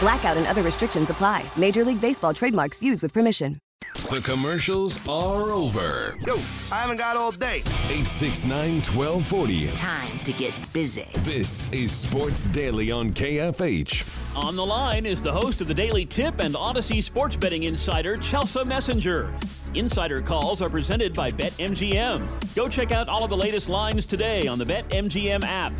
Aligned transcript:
Blackout 0.00 0.38
and 0.38 0.46
other 0.46 0.62
restrictions 0.62 1.10
apply. 1.10 1.44
Major 1.56 1.84
League 1.84 2.00
Baseball 2.00 2.32
trademarks 2.32 2.82
used 2.82 3.02
with 3.02 3.12
permission. 3.12 3.56
The 4.10 4.20
commercials 4.22 4.98
are 5.08 5.50
over. 5.50 6.16
Yo, 6.26 6.36
I 6.72 6.80
haven't 6.80 6.96
got 6.96 7.16
all 7.16 7.32
day. 7.32 7.56
869 7.88 8.76
1240. 8.76 9.68
Time 9.72 10.18
to 10.24 10.32
get 10.32 10.54
busy. 10.72 11.06
This 11.18 11.68
is 11.68 11.92
Sports 11.92 12.46
Daily 12.46 12.90
on 12.90 13.12
KFH. 13.12 14.36
On 14.36 14.56
the 14.56 14.64
line 14.64 15.06
is 15.06 15.20
the 15.20 15.32
host 15.32 15.60
of 15.60 15.66
the 15.66 15.74
Daily 15.74 16.06
Tip 16.06 16.38
and 16.38 16.54
Audacy 16.54 17.02
Sports 17.02 17.36
Betting 17.36 17.64
Insider, 17.64 18.16
Chelsa 18.16 18.64
Messinger. 18.64 19.30
Insider 19.76 20.22
calls 20.22 20.62
are 20.62 20.70
presented 20.70 21.12
by 21.14 21.30
BetMGM. 21.30 22.54
Go 22.54 22.68
check 22.68 22.92
out 22.92 23.08
all 23.08 23.24
of 23.24 23.30
the 23.30 23.36
latest 23.36 23.68
lines 23.68 24.06
today 24.06 24.46
on 24.46 24.58
the 24.58 24.64
BetMGM 24.64 25.44
app. 25.44 25.72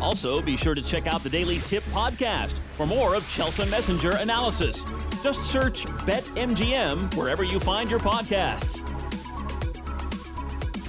Also, 0.00 0.40
be 0.40 0.56
sure 0.56 0.74
to 0.74 0.82
check 0.82 1.06
out 1.06 1.22
the 1.22 1.30
Daily 1.30 1.58
Tip 1.58 1.82
podcast 1.84 2.52
for 2.76 2.86
more 2.86 3.14
of 3.14 3.22
Chelsa 3.24 3.66
Messinger 3.66 4.20
analysis. 4.20 4.84
Just 5.22 5.42
search 5.42 5.84
BetMGM 6.06 7.14
wherever 7.14 7.44
you 7.44 7.60
find 7.60 7.90
your 7.90 8.00
podcasts. 8.00 8.86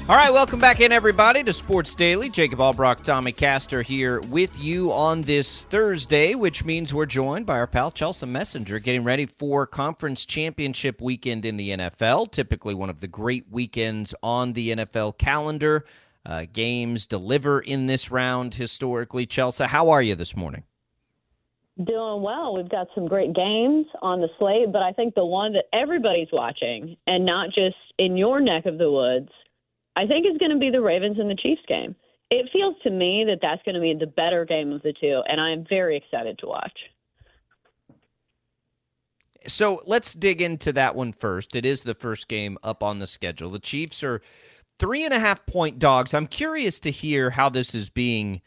All 0.10 0.18
right, 0.18 0.34
welcome 0.34 0.60
back 0.60 0.82
in, 0.82 0.92
everybody, 0.92 1.44
to 1.44 1.54
Sports 1.54 1.94
Daily. 1.96 2.30
Jacob 2.30 2.60
Albrock, 2.60 3.04
Tommy 3.04 3.32
Castor 3.32 3.82
here 3.82 4.20
with 4.22 4.60
you 4.60 4.92
on 4.92 5.22
this 5.22 5.66
Thursday, 5.66 6.36
which 6.36 6.66
means 6.66 6.94
we're 6.94 7.06
joined 7.06 7.46
by 7.46 7.58
our 7.58 7.68
pal 7.68 7.92
Chelsa 7.92 8.28
Messinger, 8.28 8.82
getting 8.82 9.04
ready 9.04 9.26
for 9.26 9.68
conference 9.68 10.26
championship 10.26 11.02
weekend 11.02 11.46
in 11.46 11.56
the 11.56 11.70
NFL. 11.70 12.32
Typically, 12.32 12.74
one 12.74 12.90
of 12.90 13.00
the 13.00 13.08
great 13.08 13.46
weekends 13.52 14.16
on 14.24 14.54
the 14.54 14.72
NFL 14.72 15.18
calendar. 15.18 15.86
Uh, 16.26 16.46
games 16.52 17.08
deliver 17.08 17.60
in 17.60 17.88
this 17.88 18.12
round 18.12 18.54
historically. 18.54 19.26
Chelsa, 19.26 19.66
how 19.66 19.90
are 19.90 20.02
you 20.02 20.16
this 20.16 20.36
morning? 20.36 20.64
Doing 21.84 22.22
well. 22.22 22.56
We've 22.56 22.70
got 22.70 22.88
some 22.94 23.08
great 23.08 23.34
games 23.34 23.88
on 24.02 24.22
the 24.22 24.30
slate, 24.38 24.72
but 24.72 24.84
I 24.84 24.92
think 24.92 25.16
the 25.16 25.26
one 25.26 25.54
that 25.54 25.66
everybody's 25.74 26.28
watching, 26.32 26.96
and 27.08 27.26
not 27.26 27.48
just 27.48 27.78
in 27.98 28.18
your 28.18 28.40
neck 28.40 28.66
of 28.66 28.78
the 28.78 28.92
woods, 28.92 29.30
I 29.96 30.06
think 30.06 30.28
is 30.28 30.38
going 30.38 30.52
to 30.52 30.60
be 30.60 30.70
the 30.70 30.82
Ravens 30.82 31.18
and 31.18 31.30
the 31.30 31.36
Chiefs 31.36 31.64
game. 31.68 31.96
It 32.30 32.50
feels 32.54 32.76
to 32.84 32.92
me 32.92 33.26
that 33.28 33.40
that's 33.42 33.64
going 33.64 33.76
to 33.76 33.82
be 33.82 33.94
the 33.94 34.06
better 34.06 34.46
game 34.46 34.72
of 34.72 34.82
the 34.84 34.94
two, 34.94 35.22
and 35.28 35.42
I'm 35.42 35.66
very 35.68 35.98
excited 35.98 36.38
to 36.40 36.46
watch. 36.46 36.78
So 39.48 39.82
let's 39.88 40.14
dig 40.14 40.42
into 40.42 40.72
that 40.74 40.96
one 40.96 41.14
first. 41.14 41.56
It 41.56 41.66
is 41.66 41.84
the 41.84 41.96
first 41.96 42.28
game 42.28 42.58
up 42.62 42.84
on 42.84 43.00
the 43.00 43.08
schedule. 43.08 43.50
The 43.50 43.60
Chiefs 43.60 44.04
are 44.04 44.22
three 44.82 45.06
and 45.06 45.14
a 45.14 45.20
half 45.20 45.46
point 45.46 45.80
dogs. 45.80 46.14
I'm 46.14 46.28
curious 46.28 46.82
to 46.82 46.92
hear 46.92 47.30
how 47.30 47.48
this 47.48 47.74
is 47.74 47.90
being 47.90 48.42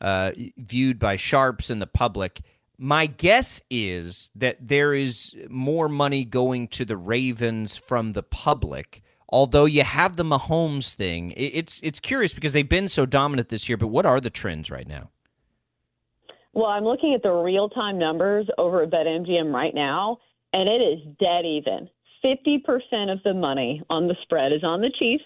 uh, 0.00 0.32
viewed 0.56 0.98
by 0.98 1.16
sharps 1.16 1.68
and 1.68 1.82
the 1.82 1.86
public. 1.86 2.40
My 2.78 3.04
guess 3.04 3.60
is 3.68 4.30
that 4.34 4.56
there 4.66 4.94
is 4.94 5.36
more 5.50 5.90
money 5.90 6.24
going 6.24 6.68
to 6.68 6.86
the 6.86 6.96
Ravens 6.96 7.76
from 7.76 8.14
the 8.14 8.22
public 8.22 9.02
although 9.30 9.64
you 9.64 9.82
have 9.82 10.16
the 10.16 10.24
Mahomes 10.24 10.94
thing, 10.94 11.32
it's 11.36 11.80
it's 11.82 12.00
curious 12.00 12.34
because 12.34 12.52
they've 12.52 12.68
been 12.68 12.88
so 12.88 13.06
dominant 13.06 13.48
this 13.48 13.68
year. 13.68 13.76
But 13.76 13.88
what 13.88 14.06
are 14.06 14.20
the 14.20 14.30
trends 14.30 14.70
right 14.70 14.86
now? 14.86 15.10
Well, 16.52 16.66
I'm 16.66 16.84
looking 16.84 17.14
at 17.14 17.22
the 17.22 17.32
real 17.32 17.68
time 17.68 17.98
numbers 17.98 18.48
over 18.58 18.82
at 18.82 18.90
BetMGM 18.90 19.52
right 19.52 19.74
now, 19.74 20.18
and 20.52 20.68
it 20.68 20.82
is 20.82 20.98
dead 21.18 21.46
even. 21.46 21.88
50% 22.24 23.10
of 23.10 23.22
the 23.22 23.32
money 23.32 23.82
on 23.88 24.08
the 24.08 24.16
spread 24.22 24.52
is 24.52 24.62
on 24.62 24.82
the 24.82 24.90
Chiefs, 24.98 25.24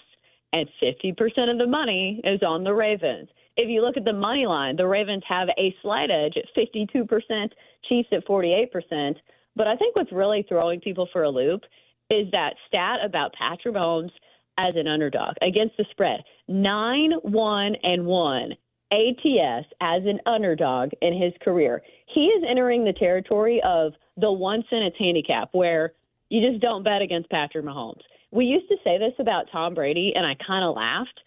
and 0.55 0.69
50% 0.81 1.51
of 1.51 1.59
the 1.59 1.67
money 1.67 2.21
is 2.23 2.41
on 2.43 2.63
the 2.63 2.73
Ravens. 2.73 3.29
If 3.57 3.69
you 3.69 3.83
look 3.83 3.97
at 3.97 4.05
the 4.05 4.13
money 4.13 4.47
line, 4.47 4.77
the 4.77 4.87
Ravens 4.87 5.25
have 5.29 5.49
a 5.59 5.75
slight 5.83 6.11
edge 6.11 6.37
at 6.37 6.45
52%, 6.57 7.51
Chiefs 7.89 8.09
at 8.13 8.25
48%. 8.25 9.17
But 9.57 9.67
I 9.67 9.77
think 9.77 9.97
what's 9.97 10.13
really 10.13 10.45
throwing 10.49 10.81
people 10.81 11.09
for 11.13 11.25
a 11.25 11.31
loop 11.31 11.63
is 12.09 12.31
that 12.31 12.55
stat 12.69 13.01
about 13.05 13.33
Patrick 13.33 13.75
Mahomes 13.75 14.13
as 14.57 14.75
an 14.77 14.87
underdog 14.87 15.35
against 15.43 15.77
the 15.77 15.85
spread. 15.91 16.21
9 16.47 17.13
1 17.23 17.77
and 17.83 18.07
1 18.07 18.53
ATS 18.93 19.67
as 19.81 20.03
an 20.05 20.21
underdog 20.27 20.91
in 21.03 21.21
his 21.21 21.33
career. 21.43 21.83
He 22.15 22.27
is 22.27 22.45
entering 22.49 22.85
the 22.85 22.93
territory 22.93 23.61
of 23.65 23.93
the 24.17 24.31
one 24.31 24.63
sentence 24.71 24.95
handicap 24.99 25.49
where 25.51 25.95
you 26.29 26.49
just 26.49 26.63
don't 26.63 26.85
bet 26.85 27.03
against 27.03 27.29
Patrick 27.31 27.65
Mahomes. 27.65 28.03
We 28.35 28.47
used 28.47 28.69
to 28.69 28.77
say 28.83 28.99
this 28.99 29.15
about 29.21 29.49
Tom 29.53 29.75
Brady, 29.75 30.13
and 30.17 30.27
I 30.27 30.35
kind 30.45 30.65
of 30.65 30.75
laughed. 30.75 31.21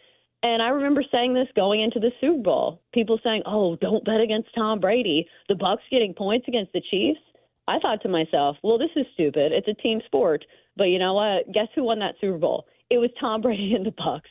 And 0.44 0.62
I 0.62 0.68
remember 0.68 1.02
saying 1.10 1.34
this 1.34 1.48
going 1.56 1.82
into 1.82 2.00
the 2.00 2.12
Super 2.20 2.44
Bowl. 2.44 2.82
People 2.94 3.18
saying, 3.24 3.44
"Oh, 3.46 3.78
don't 3.78 4.04
bet 4.04 4.20
against 4.20 4.54
Tom 4.54 4.82
Brady. 4.82 5.26
The 5.48 5.56
Bucs 5.56 5.90
getting 5.90 6.14
points 6.14 6.50
against 6.50 6.74
the 6.74 6.82
Chiefs." 6.82 7.22
I 7.66 7.80
thought 7.80 8.02
to 8.02 8.10
myself, 8.10 8.58
"Well, 8.62 8.78
this 8.78 8.92
is 8.98 9.08
stupid. 9.14 9.54
It's 9.54 9.70
a 9.70 9.74
team 9.74 10.02
sport." 10.06 10.46
But 10.76 10.90
you 10.90 11.00
know 11.00 11.14
what? 11.14 11.50
Guess 11.54 11.70
who 11.74 11.86
won 11.86 12.00
that 12.00 12.16
Super 12.20 12.38
Bowl? 12.38 12.68
It 12.90 12.98
was 12.98 13.10
Tom 13.20 13.42
Brady 13.46 13.74
and 13.74 13.86
the 13.86 13.92
Bucs. 13.92 14.22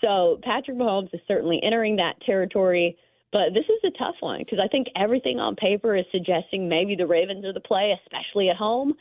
So 0.00 0.40
Patrick 0.42 0.78
Mahomes 0.78 1.12
is 1.12 1.20
certainly 1.28 1.62
entering 1.62 1.96
that 1.96 2.20
territory. 2.22 2.96
But 3.30 3.52
this 3.52 3.66
is 3.68 3.84
a 3.84 3.98
tough 3.98 4.16
one 4.20 4.38
because 4.38 4.58
I 4.58 4.68
think 4.68 4.88
everything 4.96 5.38
on 5.38 5.54
paper 5.54 5.94
is 5.94 6.06
suggesting 6.10 6.66
maybe 6.68 6.94
the 6.96 7.06
Ravens 7.06 7.44
are 7.44 7.52
the 7.52 7.60
play, 7.60 7.94
especially 8.04 8.48
at 8.48 8.56
home. 8.56 8.94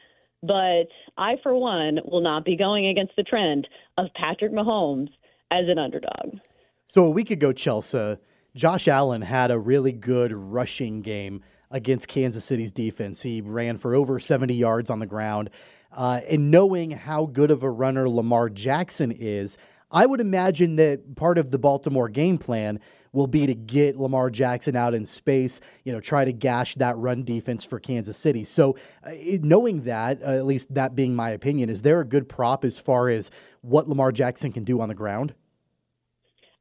But 0.46 0.88
I, 1.18 1.36
for 1.42 1.56
one, 1.56 2.00
will 2.06 2.22
not 2.22 2.46
be 2.46 2.56
going 2.56 2.88
against 2.88 3.16
the 3.16 3.24
trend 3.24 3.68
of 3.98 4.08
Patrick 4.16 4.52
Mahomes 4.52 5.10
as 5.52 5.66
an 5.68 5.78
underdog. 5.80 6.40
So 6.88 7.06
a 7.06 7.10
week 7.10 7.32
ago, 7.32 7.52
Chelsa, 7.52 8.20
Josh 8.56 8.88
Allen 8.88 9.22
had 9.22 9.52
a 9.52 9.60
really 9.60 9.92
good 9.92 10.32
rushing 10.32 11.02
game 11.02 11.42
against 11.72 12.08
Kansas 12.08 12.46
City's 12.46 12.72
defense. 12.72 13.22
He 13.22 13.42
ran 13.42 13.78
for 13.78 13.96
over 13.96 14.20
70 14.20 14.54
yards 14.54 14.90
on 14.90 15.00
the 15.00 15.06
ground. 15.06 15.50
Uh, 15.92 16.22
and 16.30 16.52
knowing 16.52 16.92
how 16.92 17.26
good 17.26 17.52
of 17.52 17.64
a 17.64 17.70
runner 17.70 18.08
Lamar 18.10 18.50
Jackson 18.50 19.12
is, 19.12 19.58
I 19.92 20.06
would 20.06 20.20
imagine 20.20 20.76
that 20.76 21.16
part 21.16 21.38
of 21.38 21.52
the 21.52 21.58
Baltimore 21.58 22.10
game 22.10 22.38
plan 22.38 22.80
will 23.16 23.28
be 23.28 23.48
to 23.48 23.56
get 23.56 23.98
Lamar 23.98 24.30
Jackson 24.30 24.76
out 24.76 24.94
in 24.94 25.06
space, 25.06 25.62
you 25.84 25.94
know, 25.94 26.00
try 26.00 26.26
to 26.26 26.34
gash 26.34 26.76
that 26.76 26.98
run 26.98 27.24
defense 27.24 27.64
for 27.64 27.80
Kansas 27.80 28.18
City. 28.18 28.44
So, 28.44 28.76
uh, 29.04 29.12
knowing 29.42 29.84
that, 29.84 30.22
uh, 30.22 30.28
at 30.28 30.46
least 30.46 30.74
that 30.76 30.96
being 30.96 31.16
my 31.16 31.30
opinion, 31.30 31.70
is 31.70 31.82
there 31.82 32.02
a 32.02 32.06
good 32.06 32.30
prop 32.30 32.66
as 32.66 32.78
far 32.78 33.10
as 33.10 33.32
what 33.62 33.90
Lamar 33.90 34.12
Jackson 34.12 34.52
can 34.52 34.64
do 34.64 34.82
on 34.82 34.90
the 34.90 34.96
ground? 34.96 35.34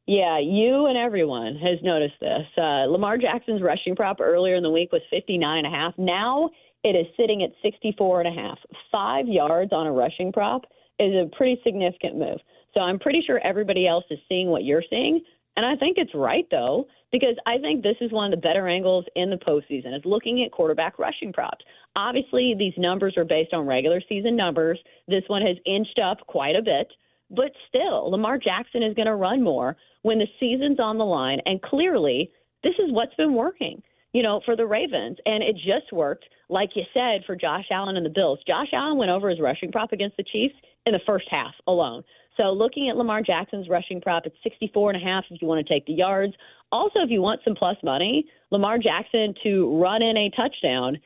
Yeah, 0.07 0.39
you 0.39 0.87
and 0.87 0.99
everyone 0.99 1.57
has 1.57 1.79
noticed 1.83 2.21
this. 2.21 2.47
Uh, 2.59 2.85
Lamar 2.87 3.17
Jackson's 3.17 3.63
rushing 3.63 3.97
prop 3.97 4.21
earlier 4.21 4.55
in 4.55 4.63
the 4.63 4.71
week 4.71 4.93
was 4.93 5.01
59 5.11 5.65
and 5.65 5.67
a 5.67 5.71
half. 5.71 5.95
Now 5.97 6.51
it 6.83 6.91
is 6.91 7.07
sitting 7.17 7.43
at 7.43 7.51
64 7.63 8.21
and 8.21 8.39
a 8.39 8.43
half. 8.43 8.59
Five 8.93 9.27
yards 9.27 9.73
on 9.73 9.87
a 9.87 9.93
rushing 9.93 10.31
prop 10.31 10.67
is 10.99 11.15
a 11.15 11.35
pretty 11.35 11.59
significant 11.65 12.19
move. 12.19 12.39
So 12.75 12.81
I'm 12.81 12.99
pretty 12.99 13.23
sure 13.27 13.39
everybody 13.39 13.87
else 13.87 14.05
is 14.11 14.19
seeing 14.29 14.49
what 14.49 14.65
you're 14.65 14.83
seeing. 14.91 15.23
And 15.57 15.65
I 15.65 15.77
think 15.77 15.99
it's 15.99 16.15
right, 16.15 16.47
though, 16.51 16.87
because 17.13 17.37
I 17.47 17.59
think 17.59 17.83
this 17.83 17.97
is 18.01 18.11
one 18.11 18.33
of 18.33 18.37
the 18.37 18.43
better 18.49 18.67
angles 18.67 19.05
in 19.15 19.31
the 19.31 19.37
postseason 19.37 19.97
is 19.97 20.03
looking 20.05 20.43
at 20.43 20.51
quarterback 20.51 20.99
rushing 20.99 21.33
props. 21.33 21.65
Obviously, 21.95 22.55
these 22.59 22.75
numbers 22.77 23.15
are 23.17 23.25
based 23.25 23.55
on 23.55 23.65
regular 23.67 24.01
season 24.09 24.35
numbers. 24.35 24.81
This 25.07 25.23
one 25.29 25.43
has 25.43 25.57
inched 25.65 26.01
up 26.01 26.27
quite 26.27 26.57
a 26.57 26.63
bit. 26.63 26.89
But 27.31 27.53
still, 27.69 28.11
Lamar 28.11 28.37
Jackson 28.37 28.83
is 28.83 28.95
going 28.95 29.07
to 29.07 29.15
run 29.15 29.43
more 29.43 29.77
when 30.03 30.19
the 30.19 30.27
season's 30.41 30.81
on 30.81 30.99
the 30.99 31.05
line. 31.05 31.41
And 31.47 31.63
clearly, 31.63 32.31
this 32.65 32.75
is 32.79 32.93
what's 32.93 33.15
been 33.15 33.35
working. 33.35 33.81
you 34.15 34.23
know, 34.23 34.41
for 34.47 34.57
the 34.57 34.65
Ravens. 34.65 35.19
And 35.27 35.43
it 35.43 35.57
just 35.57 35.93
worked, 35.93 36.25
like 36.49 36.71
you 36.75 36.85
said, 36.95 37.25
for 37.27 37.37
Josh 37.37 37.67
Allen 37.71 37.97
and 37.97 38.07
the 38.07 38.11
Bills. 38.11 38.39
Josh 38.47 38.69
Allen 38.73 38.97
went 38.97 39.11
over 39.11 39.29
his 39.29 39.41
rushing 39.41 39.71
prop 39.71 39.93
against 39.93 40.17
the 40.17 40.25
Chiefs 40.25 40.55
in 40.87 40.93
the 40.93 41.01
first 41.05 41.27
half 41.31 41.53
alone. 41.67 42.03
So 42.37 42.53
looking 42.53 42.89
at 42.89 42.97
Lamar 42.97 43.23
Jackson's 43.23 43.69
rushing 43.69 44.01
prop, 44.01 44.27
it's 44.27 44.37
64 44.43 44.93
and 44.93 45.03
a 45.03 45.05
half 45.05 45.25
if 45.31 45.41
you 45.41 45.49
want 45.49 45.65
to 45.67 45.73
take 45.73 45.87
the 45.87 45.93
yards. 45.93 46.35
Also, 46.73 47.01
if 47.01 47.11
you 47.11 47.23
want 47.23 47.41
some 47.45 47.55
plus 47.55 47.77
money, 47.85 48.27
Lamar 48.51 48.79
Jackson 48.79 49.35
to 49.45 49.81
run 49.81 50.03
in 50.03 50.17
a 50.17 50.31
touchdown 50.31 50.99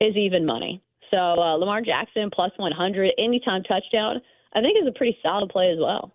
is 0.00 0.16
even 0.16 0.46
money. 0.46 0.82
So 1.10 1.16
uh, 1.16 1.56
Lamar 1.56 1.82
Jackson 1.82 2.30
plus 2.32 2.52
100 2.56 3.12
anytime 3.18 3.62
touchdown, 3.64 4.20
I 4.54 4.60
think 4.60 4.78
is 4.80 4.88
a 4.88 4.96
pretty 4.96 5.18
solid 5.22 5.50
play 5.50 5.70
as 5.70 5.78
well. 5.78 6.14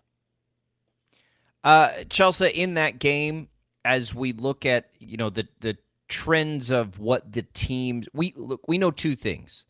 Uh, 1.62 1.88
Chelsa, 2.08 2.50
in 2.50 2.74
that 2.74 2.98
game, 2.98 3.48
as 3.86 4.12
we 4.14 4.32
look 4.32 4.66
at 4.66 4.90
you 4.98 5.16
know 5.16 5.30
the 5.30 5.48
the 5.60 5.78
trends 6.08 6.70
of 6.70 6.98
what 6.98 7.32
the 7.32 7.42
teams 7.42 8.08
we 8.12 8.32
look 8.36 8.66
we 8.68 8.78
know 8.78 8.90
two 8.90 9.16
things 9.16 9.64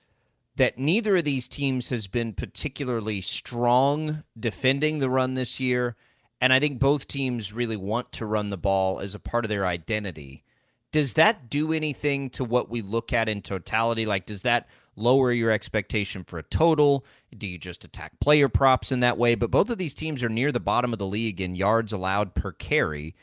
that 0.56 0.78
neither 0.78 1.16
of 1.16 1.24
these 1.24 1.48
teams 1.48 1.90
has 1.90 2.06
been 2.06 2.32
particularly 2.32 3.20
strong 3.20 4.24
defending 4.38 4.98
the 4.98 5.10
run 5.10 5.34
this 5.34 5.60
year 5.60 5.96
and 6.40 6.52
I 6.52 6.60
think 6.60 6.78
both 6.78 7.08
teams 7.08 7.52
really 7.52 7.76
want 7.76 8.12
to 8.12 8.26
run 8.26 8.50
the 8.50 8.56
ball 8.56 9.00
as 9.00 9.14
a 9.14 9.20
part 9.20 9.44
of 9.44 9.48
their 9.48 9.66
identity. 9.66 10.44
Does 10.92 11.14
that 11.14 11.50
do 11.50 11.72
anything 11.72 12.30
to 12.30 12.44
what 12.44 12.70
we 12.70 12.82
look 12.82 13.12
at 13.12 13.28
in 13.28 13.42
totality? 13.42 14.06
Like, 14.06 14.26
does 14.26 14.42
that 14.42 14.68
lower 14.96 15.32
your 15.32 15.50
expectation 15.50 16.24
for 16.24 16.38
a 16.38 16.42
total? 16.44 17.04
Do 17.36 17.46
you 17.46 17.58
just 17.58 17.84
attack 17.84 18.18
player 18.20 18.48
props 18.48 18.92
in 18.92 19.00
that 19.00 19.18
way? 19.18 19.34
But 19.34 19.50
both 19.50 19.70
of 19.70 19.78
these 19.78 19.94
teams 19.94 20.22
are 20.22 20.28
near 20.28 20.52
the 20.52 20.60
bottom 20.60 20.92
of 20.92 20.98
the 20.98 21.06
league 21.06 21.40
in 21.40 21.54
yards 21.54 21.92
allowed 21.92 22.34
per 22.34 22.52
carry. 22.52 23.14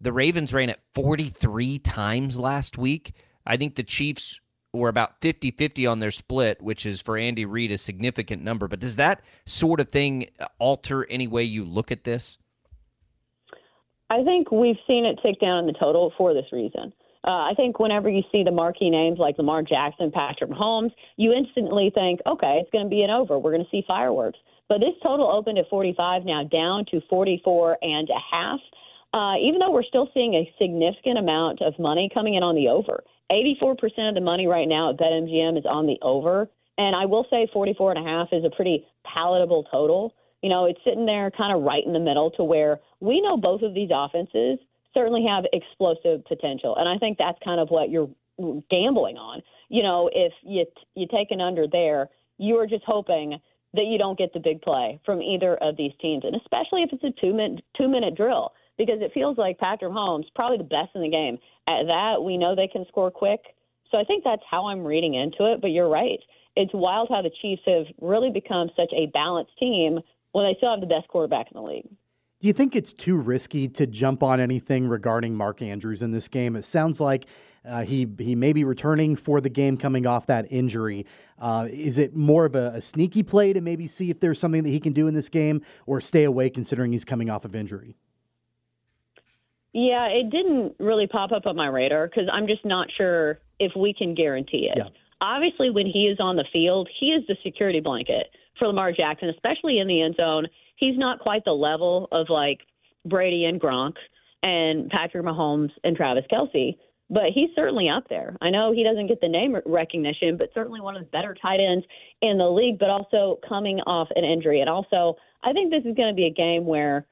The 0.00 0.12
Ravens 0.12 0.52
ran 0.52 0.68
it 0.68 0.80
43 0.94 1.78
times 1.78 2.36
last 2.36 2.76
week. 2.76 3.14
I 3.46 3.56
think 3.56 3.76
the 3.76 3.82
Chiefs 3.82 4.40
were 4.76 4.88
about 4.88 5.20
50 5.20 5.50
50 5.50 5.86
on 5.86 5.98
their 5.98 6.10
split, 6.10 6.62
which 6.62 6.86
is 6.86 7.02
for 7.02 7.16
Andy 7.16 7.44
Reid 7.44 7.72
a 7.72 7.78
significant 7.78 8.42
number. 8.42 8.68
But 8.68 8.80
does 8.80 8.96
that 8.96 9.22
sort 9.44 9.80
of 9.80 9.90
thing 9.90 10.28
alter 10.58 11.06
any 11.10 11.26
way 11.26 11.42
you 11.42 11.64
look 11.64 11.90
at 11.90 12.04
this? 12.04 12.38
I 14.08 14.22
think 14.22 14.52
we've 14.52 14.78
seen 14.86 15.04
it 15.04 15.18
tick 15.22 15.40
down 15.40 15.60
in 15.60 15.66
the 15.66 15.72
total 15.72 16.12
for 16.16 16.32
this 16.32 16.46
reason. 16.52 16.92
Uh, 17.26 17.50
I 17.50 17.54
think 17.56 17.80
whenever 17.80 18.08
you 18.08 18.22
see 18.30 18.44
the 18.44 18.52
marquee 18.52 18.88
names 18.88 19.18
like 19.18 19.36
Lamar 19.36 19.62
Jackson, 19.62 20.12
Patrick 20.12 20.48
Mahomes, 20.48 20.92
you 21.16 21.32
instantly 21.32 21.90
think, 21.92 22.20
okay, 22.24 22.60
it's 22.62 22.70
going 22.70 22.84
to 22.84 22.90
be 22.90 23.02
an 23.02 23.10
over. 23.10 23.36
We're 23.36 23.50
going 23.50 23.64
to 23.64 23.70
see 23.70 23.82
fireworks. 23.86 24.38
But 24.68 24.78
this 24.78 24.94
total 25.02 25.26
opened 25.28 25.58
at 25.58 25.68
45, 25.68 26.24
now 26.24 26.44
down 26.44 26.84
to 26.92 27.00
44 27.10 27.78
and 27.82 28.08
a 28.10 28.20
half. 28.30 28.60
Uh, 29.12 29.34
even 29.38 29.58
though 29.58 29.70
we're 29.70 29.82
still 29.82 30.08
seeing 30.14 30.34
a 30.34 30.52
significant 30.60 31.18
amount 31.18 31.62
of 31.62 31.76
money 31.78 32.08
coming 32.12 32.34
in 32.34 32.42
on 32.42 32.54
the 32.54 32.68
over, 32.68 33.02
84% 33.30 34.08
of 34.08 34.14
the 34.14 34.20
money 34.20 34.46
right 34.46 34.68
now 34.68 34.90
at 34.90 34.98
BetMGM 34.98 35.58
is 35.58 35.64
on 35.66 35.86
the 35.86 35.98
over. 36.02 36.48
And 36.78 36.94
I 36.94 37.06
will 37.06 37.26
say 37.30 37.48
44 37.52 37.92
and 37.92 38.06
a 38.06 38.08
half 38.08 38.28
is 38.32 38.44
a 38.44 38.54
pretty 38.54 38.86
palatable 39.04 39.64
total. 39.70 40.14
You 40.42 40.50
know, 40.50 40.66
it's 40.66 40.80
sitting 40.84 41.06
there 41.06 41.30
kind 41.30 41.56
of 41.56 41.62
right 41.62 41.84
in 41.84 41.92
the 41.92 42.00
middle 42.00 42.30
to 42.32 42.44
where 42.44 42.80
we 43.00 43.20
know 43.20 43.36
both 43.36 43.62
of 43.62 43.74
these 43.74 43.90
offenses 43.92 44.58
certainly 44.92 45.24
have 45.28 45.44
explosive 45.52 46.24
potential. 46.24 46.76
And 46.76 46.88
I 46.88 46.98
think 46.98 47.18
that's 47.18 47.38
kind 47.44 47.60
of 47.60 47.68
what 47.68 47.90
you're 47.90 48.10
gambling 48.70 49.16
on. 49.16 49.42
You 49.68 49.82
know, 49.82 50.10
if 50.12 50.32
you 50.42 50.64
you 50.94 51.06
take 51.10 51.30
an 51.30 51.40
under 51.40 51.66
there, 51.66 52.08
you 52.38 52.56
are 52.56 52.66
just 52.66 52.84
hoping 52.86 53.38
that 53.74 53.86
you 53.86 53.98
don't 53.98 54.18
get 54.18 54.32
the 54.32 54.40
big 54.40 54.62
play 54.62 55.00
from 55.04 55.20
either 55.20 55.56
of 55.56 55.76
these 55.76 55.92
teams, 56.00 56.24
and 56.24 56.34
especially 56.36 56.82
if 56.82 56.90
it's 56.92 57.04
a 57.04 57.20
two 57.20 57.34
minute 57.34 57.64
two 57.76 57.88
minute 57.88 58.14
drill, 58.14 58.52
because 58.78 58.98
it 59.00 59.12
feels 59.12 59.38
like 59.38 59.58
Patrick 59.58 59.92
Mahomes 59.92 60.24
probably 60.34 60.58
the 60.58 60.64
best 60.64 60.90
in 60.94 61.02
the 61.02 61.10
game. 61.10 61.38
At 61.68 61.86
that, 61.86 62.22
we 62.22 62.36
know 62.36 62.54
they 62.54 62.68
can 62.68 62.84
score 62.88 63.10
quick. 63.10 63.40
So 63.90 63.98
I 63.98 64.04
think 64.04 64.24
that's 64.24 64.42
how 64.50 64.66
I'm 64.66 64.84
reading 64.84 65.14
into 65.14 65.50
it. 65.52 65.60
But 65.60 65.68
you're 65.68 65.88
right. 65.88 66.18
It's 66.56 66.72
wild 66.72 67.08
how 67.10 67.22
the 67.22 67.30
Chiefs 67.42 67.62
have 67.66 67.86
really 68.00 68.30
become 68.30 68.70
such 68.76 68.92
a 68.92 69.06
balanced 69.12 69.52
team 69.58 70.00
when 70.32 70.46
they 70.46 70.54
still 70.56 70.70
have 70.70 70.80
the 70.80 70.86
best 70.86 71.08
quarterback 71.08 71.46
in 71.50 71.60
the 71.60 71.66
league. 71.66 71.88
Do 72.40 72.48
you 72.48 72.52
think 72.52 72.76
it's 72.76 72.92
too 72.92 73.16
risky 73.16 73.66
to 73.68 73.86
jump 73.86 74.22
on 74.22 74.40
anything 74.40 74.88
regarding 74.88 75.34
Mark 75.34 75.62
Andrews 75.62 76.02
in 76.02 76.12
this 76.12 76.28
game? 76.28 76.54
It 76.54 76.66
sounds 76.66 77.00
like 77.00 77.26
uh, 77.66 77.84
he 77.84 78.06
he 78.18 78.34
may 78.34 78.52
be 78.52 78.62
returning 78.62 79.16
for 79.16 79.40
the 79.40 79.48
game 79.48 79.76
coming 79.76 80.06
off 80.06 80.26
that 80.26 80.46
injury. 80.50 81.06
Uh, 81.38 81.66
is 81.70 81.98
it 81.98 82.14
more 82.14 82.44
of 82.44 82.54
a, 82.54 82.72
a, 82.74 82.80
sneaky 82.80 83.22
play 83.22 83.52
to 83.52 83.60
maybe 83.60 83.86
see 83.86 84.10
if 84.10 84.20
there's 84.20 84.38
something 84.38 84.62
that 84.62 84.70
he 84.70 84.78
can 84.78 84.92
do 84.92 85.08
in 85.08 85.14
this 85.14 85.28
game, 85.28 85.62
or 85.86 86.00
stay 86.00 86.24
away 86.24 86.48
considering 86.48 86.92
he's 86.92 87.04
coming 87.04 87.28
off 87.28 87.44
of 87.44 87.54
injury? 87.54 87.96
Yeah, 89.78 90.06
it 90.06 90.30
didn't 90.30 90.74
really 90.78 91.06
pop 91.06 91.32
up 91.32 91.44
on 91.44 91.54
my 91.54 91.66
radar 91.66 92.06
because 92.06 92.30
I'm 92.32 92.46
just 92.46 92.64
not 92.64 92.88
sure 92.96 93.40
if 93.60 93.72
we 93.76 93.92
can 93.92 94.14
guarantee 94.14 94.70
it. 94.72 94.78
Yeah. 94.78 94.88
Obviously, 95.20 95.68
when 95.68 95.84
he 95.84 96.06
is 96.06 96.16
on 96.18 96.36
the 96.36 96.46
field, 96.50 96.88
he 96.98 97.08
is 97.08 97.26
the 97.28 97.36
security 97.44 97.80
blanket 97.80 98.28
for 98.58 98.68
Lamar 98.68 98.90
Jackson, 98.92 99.28
especially 99.28 99.78
in 99.78 99.86
the 99.86 100.00
end 100.00 100.16
zone. 100.16 100.46
He's 100.76 100.96
not 100.96 101.20
quite 101.20 101.44
the 101.44 101.52
level 101.52 102.08
of 102.10 102.30
like 102.30 102.60
Brady 103.04 103.44
and 103.44 103.60
Gronk 103.60 103.96
and 104.42 104.88
Patrick 104.88 105.26
Mahomes 105.26 105.72
and 105.84 105.94
Travis 105.94 106.24
Kelce, 106.32 106.78
but 107.10 107.24
he's 107.34 107.50
certainly 107.54 107.90
up 107.90 108.08
there. 108.08 108.34
I 108.40 108.48
know 108.48 108.72
he 108.72 108.82
doesn't 108.82 109.08
get 109.08 109.20
the 109.20 109.28
name 109.28 109.58
recognition, 109.66 110.38
but 110.38 110.48
certainly 110.54 110.80
one 110.80 110.96
of 110.96 111.02
the 111.02 111.10
better 111.10 111.36
tight 111.40 111.60
ends 111.60 111.84
in 112.22 112.38
the 112.38 112.48
league, 112.48 112.78
but 112.78 112.88
also 112.88 113.40
coming 113.46 113.80
off 113.80 114.08
an 114.16 114.24
injury. 114.24 114.62
And 114.62 114.70
also, 114.70 115.16
I 115.44 115.52
think 115.52 115.70
this 115.70 115.84
is 115.84 115.94
going 115.94 116.08
to 116.08 116.16
be 116.16 116.28
a 116.28 116.32
game 116.32 116.64
where 116.64 117.06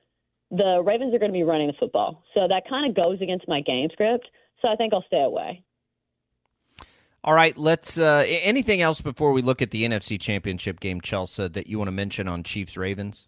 the 0.57 0.83
Ravens 0.85 1.15
are 1.15 1.19
going 1.19 1.33
to 1.33 1.37
be 1.37 1.43
running 1.43 1.67
the 1.67 1.75
football. 1.79 2.23
So 2.35 2.47
that 2.49 2.63
kind 2.69 2.89
of 2.89 2.97
goes 2.97 3.21
against 3.21 3.49
my 3.49 3.61
game 3.61 3.89
script. 3.93 4.29
So 4.63 4.69
I 4.69 4.77
think 4.77 4.93
I'll 4.93 5.05
stay 5.07 5.23
away. 5.23 5.63
All 7.23 7.35
right, 7.35 7.57
let's. 7.57 7.99
Uh, 7.99 8.25
anything 8.27 8.83
else 8.83 9.01
before 9.01 9.33
we 9.33 9.41
look 9.41 9.63
at 9.63 9.71
the 9.71 9.85
NFC 9.85 10.21
Championship 10.21 10.79
game, 10.79 11.01
Chelsa, 11.01 11.51
that 11.55 11.67
you 11.67 11.79
want 11.79 11.89
to 11.89 11.93
mention 11.93 12.29
on 12.29 12.43
Chiefs 12.43 12.77
Ravens? 12.77 13.27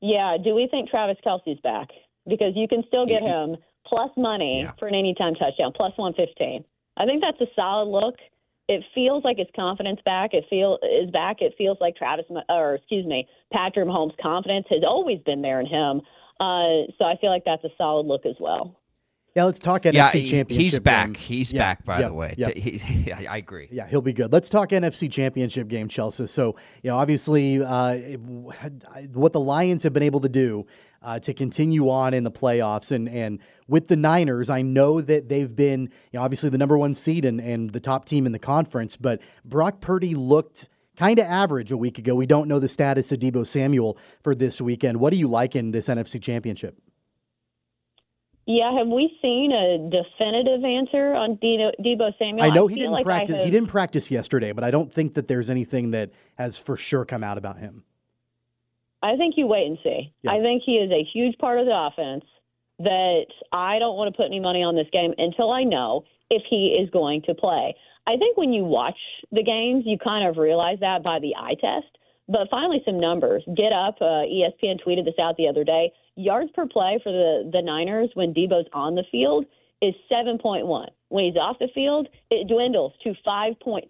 Yeah, 0.00 0.36
do 0.42 0.54
we 0.54 0.66
think 0.68 0.90
Travis 0.90 1.16
Kelce's 1.24 1.60
back? 1.62 1.88
Because 2.26 2.52
you 2.56 2.66
can 2.66 2.82
still 2.88 3.06
get 3.06 3.22
him 3.22 3.56
plus 3.86 4.10
money 4.16 4.62
yeah. 4.62 4.72
for 4.78 4.88
an 4.88 4.94
anytime 4.94 5.34
touchdown, 5.36 5.72
plus 5.74 5.92
one 5.96 6.14
fifteen. 6.14 6.64
I 6.96 7.06
think 7.06 7.22
that's 7.22 7.40
a 7.40 7.46
solid 7.54 7.88
look. 7.88 8.16
It 8.68 8.84
feels 8.94 9.24
like 9.24 9.38
his 9.38 9.48
confidence 9.54 10.00
back. 10.04 10.30
It 10.32 10.44
feel 10.48 10.78
is 10.82 11.10
back. 11.10 11.38
It 11.40 11.54
feels 11.58 11.78
like 11.80 11.96
Travis, 11.96 12.26
or 12.48 12.74
excuse 12.76 13.04
me, 13.06 13.26
Patrick 13.52 13.86
Mahomes' 13.86 14.16
confidence 14.20 14.66
has 14.70 14.82
always 14.86 15.18
been 15.20 15.42
there 15.42 15.60
in 15.60 15.66
him. 15.66 16.00
Uh, 16.40 16.88
so 16.98 17.04
I 17.04 17.16
feel 17.20 17.30
like 17.30 17.44
that's 17.44 17.64
a 17.64 17.70
solid 17.76 18.06
look 18.06 18.24
as 18.24 18.36
well. 18.40 18.76
Yeah, 19.34 19.44
let's 19.44 19.60
talk 19.60 19.84
NFC 19.84 19.94
yeah, 19.94 20.10
Championship. 20.10 20.50
He's 20.50 20.78
back. 20.78 21.06
Game. 21.06 21.14
He's 21.14 21.52
yeah, 21.52 21.60
back, 21.60 21.84
by 21.86 22.00
yeah, 22.00 22.08
the 22.08 22.14
way. 22.14 22.34
Yeah. 22.36 22.50
He, 22.50 23.12
I 23.28 23.38
agree. 23.38 23.68
Yeah, 23.72 23.86
he'll 23.86 24.02
be 24.02 24.12
good. 24.12 24.30
Let's 24.30 24.50
talk 24.50 24.70
NFC 24.70 25.10
Championship 25.10 25.68
game, 25.68 25.88
Chelsa. 25.88 26.28
So, 26.28 26.56
you 26.82 26.90
know, 26.90 26.98
obviously, 26.98 27.62
uh, 27.62 27.96
what 29.12 29.32
the 29.32 29.40
Lions 29.40 29.84
have 29.84 29.94
been 29.94 30.02
able 30.02 30.20
to 30.20 30.28
do 30.28 30.66
uh, 31.00 31.18
to 31.20 31.32
continue 31.32 31.88
on 31.88 32.12
in 32.12 32.24
the 32.24 32.30
playoffs, 32.30 32.92
and 32.92 33.08
and 33.08 33.38
with 33.68 33.88
the 33.88 33.96
Niners, 33.96 34.50
I 34.50 34.60
know 34.60 35.00
that 35.00 35.30
they've 35.30 35.54
been, 35.54 35.82
you 36.12 36.18
know, 36.18 36.22
obviously 36.22 36.50
the 36.50 36.58
number 36.58 36.76
one 36.76 36.92
seed 36.92 37.24
and 37.24 37.40
and 37.40 37.70
the 37.70 37.80
top 37.80 38.04
team 38.04 38.26
in 38.26 38.32
the 38.32 38.38
conference, 38.38 38.96
but 38.96 39.20
Brock 39.46 39.80
Purdy 39.80 40.14
looked 40.14 40.68
kind 40.96 41.18
of 41.18 41.26
average 41.26 41.72
a 41.72 41.76
week 41.78 41.96
ago. 41.96 42.14
We 42.14 42.26
don't 42.26 42.48
know 42.48 42.58
the 42.58 42.68
status 42.68 43.10
of 43.12 43.20
Deebo 43.20 43.46
Samuel 43.46 43.96
for 44.22 44.34
this 44.34 44.60
weekend. 44.60 45.00
What 45.00 45.10
do 45.10 45.16
you 45.16 45.26
like 45.26 45.56
in 45.56 45.70
this 45.70 45.88
NFC 45.88 46.20
Championship? 46.22 46.76
Yeah, 48.46 48.76
have 48.76 48.88
we 48.88 49.16
seen 49.22 49.52
a 49.52 49.78
definitive 49.88 50.64
answer 50.64 51.14
on 51.14 51.36
Deebo 51.36 52.12
Samuel? 52.18 52.44
I 52.44 52.48
know 52.48 52.66
he 52.66 52.74
I 52.74 52.78
didn't 52.78 52.92
like 52.92 53.04
practice. 53.04 53.44
He 53.44 53.50
didn't 53.50 53.68
practice 53.68 54.10
yesterday, 54.10 54.50
but 54.52 54.64
I 54.64 54.72
don't 54.72 54.92
think 54.92 55.14
that 55.14 55.28
there's 55.28 55.48
anything 55.48 55.92
that 55.92 56.10
has 56.36 56.58
for 56.58 56.76
sure 56.76 57.04
come 57.04 57.22
out 57.22 57.38
about 57.38 57.58
him. 57.58 57.84
I 59.02 59.16
think 59.16 59.34
you 59.36 59.46
wait 59.46 59.66
and 59.66 59.78
see. 59.82 60.12
Yeah. 60.22 60.32
I 60.32 60.40
think 60.40 60.62
he 60.64 60.72
is 60.72 60.90
a 60.90 61.04
huge 61.12 61.38
part 61.38 61.60
of 61.60 61.66
the 61.66 61.74
offense. 61.74 62.24
That 62.78 63.26
I 63.52 63.78
don't 63.78 63.96
want 63.96 64.12
to 64.12 64.16
put 64.16 64.26
any 64.26 64.40
money 64.40 64.64
on 64.64 64.74
this 64.74 64.88
game 64.92 65.14
until 65.18 65.52
I 65.52 65.62
know 65.62 66.04
if 66.30 66.42
he 66.50 66.76
is 66.82 66.90
going 66.90 67.22
to 67.22 67.34
play. 67.34 67.76
I 68.08 68.16
think 68.16 68.36
when 68.36 68.52
you 68.52 68.64
watch 68.64 68.98
the 69.30 69.44
games, 69.44 69.84
you 69.86 69.98
kind 70.02 70.26
of 70.26 70.36
realize 70.36 70.78
that 70.80 71.04
by 71.04 71.20
the 71.20 71.36
eye 71.36 71.54
test. 71.60 71.86
But 72.32 72.48
finally, 72.50 72.82
some 72.86 72.98
numbers. 72.98 73.44
Get 73.54 73.72
up. 73.72 73.96
Uh, 74.00 74.24
ESPN 74.24 74.80
tweeted 74.84 75.04
this 75.04 75.20
out 75.20 75.36
the 75.36 75.46
other 75.48 75.64
day 75.64 75.92
yards 76.16 76.50
per 76.54 76.66
play 76.66 77.00
for 77.02 77.12
the, 77.12 77.50
the 77.52 77.62
Niners 77.62 78.10
when 78.14 78.34
Deebo's 78.34 78.68
on 78.72 78.94
the 78.94 79.04
field 79.10 79.46
is 79.80 79.94
7.1. 80.10 80.86
When 81.08 81.24
he's 81.24 81.36
off 81.36 81.56
the 81.58 81.68
field, 81.74 82.08
it 82.30 82.48
dwindles 82.48 82.92
to 83.04 83.14
5.6. 83.26 83.82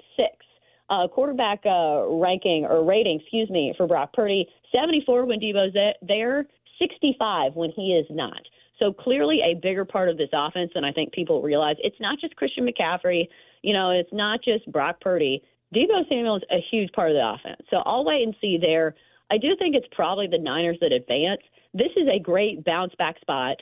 Uh, 0.90 1.08
quarterback 1.08 1.60
uh, 1.64 2.06
ranking 2.08 2.66
or 2.68 2.84
rating, 2.84 3.18
excuse 3.20 3.48
me, 3.48 3.72
for 3.76 3.86
Brock 3.86 4.12
Purdy, 4.12 4.46
74 4.74 5.24
when 5.24 5.40
Deebo's 5.40 5.74
there, 6.06 6.46
65 6.78 7.54
when 7.54 7.70
he 7.70 7.92
is 7.92 8.06
not. 8.10 8.40
So 8.78 8.92
clearly 8.92 9.40
a 9.44 9.54
bigger 9.54 9.84
part 9.84 10.08
of 10.08 10.18
this 10.18 10.28
offense 10.32 10.72
than 10.74 10.84
I 10.84 10.92
think 10.92 11.12
people 11.12 11.40
realize. 11.40 11.76
It's 11.78 12.00
not 12.00 12.18
just 12.20 12.36
Christian 12.36 12.66
McCaffrey, 12.66 13.28
you 13.62 13.72
know, 13.72 13.90
it's 13.90 14.12
not 14.12 14.40
just 14.42 14.70
Brock 14.70 15.00
Purdy. 15.00 15.42
Deebo 15.74 16.08
Samuel 16.08 16.36
is 16.36 16.42
a 16.50 16.64
huge 16.70 16.92
part 16.92 17.10
of 17.10 17.16
the 17.16 17.34
offense. 17.34 17.62
So 17.70 17.78
I'll 17.86 18.04
wait 18.04 18.22
and 18.22 18.34
see 18.40 18.58
there. 18.60 18.94
I 19.30 19.38
do 19.38 19.56
think 19.58 19.74
it's 19.74 19.86
probably 19.92 20.26
the 20.26 20.38
Niners 20.38 20.76
that 20.80 20.92
advance 20.92 21.40
this 21.74 21.90
is 21.96 22.06
a 22.08 22.18
great 22.18 22.64
bounce 22.64 22.94
back 22.98 23.18
spot 23.20 23.56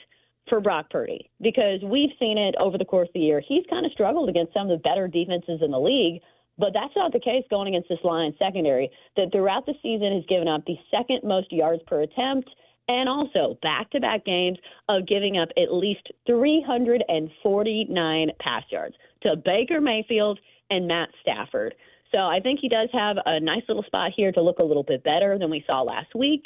for 0.49 0.61
Brock 0.61 0.91
Purdy 0.91 1.31
because 1.41 1.81
we've 1.83 2.11
seen 2.19 2.39
it 2.39 2.57
over 2.59 2.77
the 2.77 2.85
course 2.85 3.09
of 3.09 3.15
the 3.15 3.21
year. 3.21 3.41
He's 3.47 3.65
kind 3.71 3.87
of 3.87 3.93
struggled 3.93 4.29
against 4.29 4.53
some 4.53 4.69
of 4.69 4.77
the 4.77 4.83
better 4.83 5.07
defenses 5.07 5.61
in 5.63 5.71
the 5.71 5.79
league, 5.79 6.21
but 6.59 6.73
that's 6.75 6.97
not 6.97 7.13
the 7.13 7.21
case 7.21 7.45
going 7.51 7.69
against 7.69 7.89
this 7.89 8.01
Lions 8.03 8.35
secondary 8.39 8.91
that 9.17 9.31
throughout 9.33 9.67
the 9.67 9.75
season 9.83 10.13
has 10.13 10.25
given 10.29 10.49
up 10.49 10.65
the 10.67 10.77
second 10.91 11.21
most 11.23 11.53
yards 11.53 11.83
per 11.87 12.03
attempt 12.03 12.51
and 12.89 13.09
also 13.09 13.57
back 13.63 13.89
to 13.91 14.01
back 14.01 14.25
games 14.25 14.59
of 14.89 15.07
giving 15.07 15.39
up 15.39 15.51
at 15.57 15.73
least 15.73 16.09
349 16.27 18.31
pass 18.41 18.65
yards 18.71 18.97
to 19.23 19.37
Baker 19.37 19.81
Mayfield 19.81 20.41
and 20.71 20.89
Matt 20.89 21.11
Stafford. 21.21 21.75
So 22.13 22.19
I 22.19 22.41
think 22.41 22.61
he 22.61 22.69
does 22.69 22.89
have 22.93 23.17
a 23.25 23.39
nice 23.39 23.63
little 23.69 23.85
spot 23.85 24.11
here 24.17 24.33
to 24.33 24.43
look 24.43 24.59
a 24.59 24.65
little 24.65 24.83
bit 24.83 25.05
better 25.05 25.39
than 25.39 25.51
we 25.51 25.63
saw 25.67 25.83
last 25.83 26.15
week. 26.15 26.43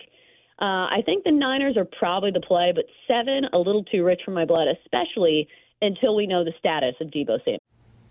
Uh, 0.61 0.87
I 0.87 1.02
think 1.04 1.25
the 1.25 1.33
Niners 1.33 1.76
are 1.76 1.87
probably 1.87 2.30
the 2.30 2.40
play, 2.40 2.73
but 2.75 2.85
seven, 3.09 3.44
a 3.52 3.59
little 3.59 3.83
too 3.85 4.04
rich 4.04 4.21
for 4.25 4.30
my 4.30 4.44
blood, 4.44 4.68
especially 4.68 5.49
until 5.83 6.14
we 6.14 6.26
know 6.26 6.44
the 6.44 6.52
status 6.59 6.94
of 7.00 7.09
Deebo 7.09 7.38
Samuel. 7.44 7.61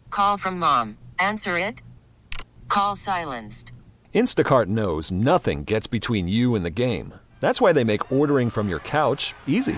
Call 0.10 0.38
from 0.38 0.60
mom. 0.60 0.98
Answer 1.20 1.58
it. 1.58 1.82
Call 2.68 2.96
silenced. 2.96 3.72
Instacart 4.14 4.68
knows 4.68 5.12
nothing 5.12 5.64
gets 5.64 5.88
between 5.88 6.28
you 6.28 6.56
and 6.56 6.66
the 6.66 6.70
game. 6.70 7.14
That's 7.40 7.62
why 7.62 7.74
they 7.74 7.84
make 7.84 8.12
ordering 8.12 8.50
from 8.50 8.70
your 8.70 8.80
couch 8.80 9.34
easy. 9.48 9.78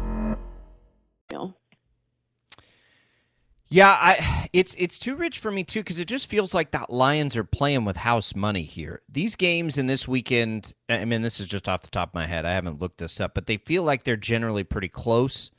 Yeah, 3.71 3.89
I 3.89 4.49
it's 4.53 4.75
it's 4.77 4.99
too 4.99 5.15
rich 5.15 5.39
for 5.39 5.49
me 5.49 5.63
too 5.63 5.79
because 5.79 5.97
it 5.97 6.07
just 6.07 6.29
feels 6.29 6.53
like 6.53 6.71
that 6.71 6.91
Lions 6.91 7.35
are 7.37 7.43
playing 7.43 7.85
with 7.85 7.97
house 7.97 8.35
money 8.35 8.63
here. 8.63 9.01
These 9.09 9.35
games 9.35 9.79
in 9.79 9.87
this 9.87 10.07
weekend, 10.07 10.75
I 10.89 11.05
mean, 11.05 11.23
this 11.23 11.39
is 11.39 11.47
just 11.47 11.67
off 11.67 11.81
the 11.81 11.89
top 11.89 12.09
of 12.09 12.13
my 12.13 12.27
head. 12.27 12.45
I 12.45 12.51
haven't 12.51 12.79
looked 12.79 12.99
this 12.99 13.19
up, 13.19 13.33
but 13.33 13.47
they 13.47 13.57
feel 13.57 13.81
like 13.81 14.03
they're 14.03 14.17
generally 14.17 14.65
pretty 14.65 14.89
close. 14.89 15.49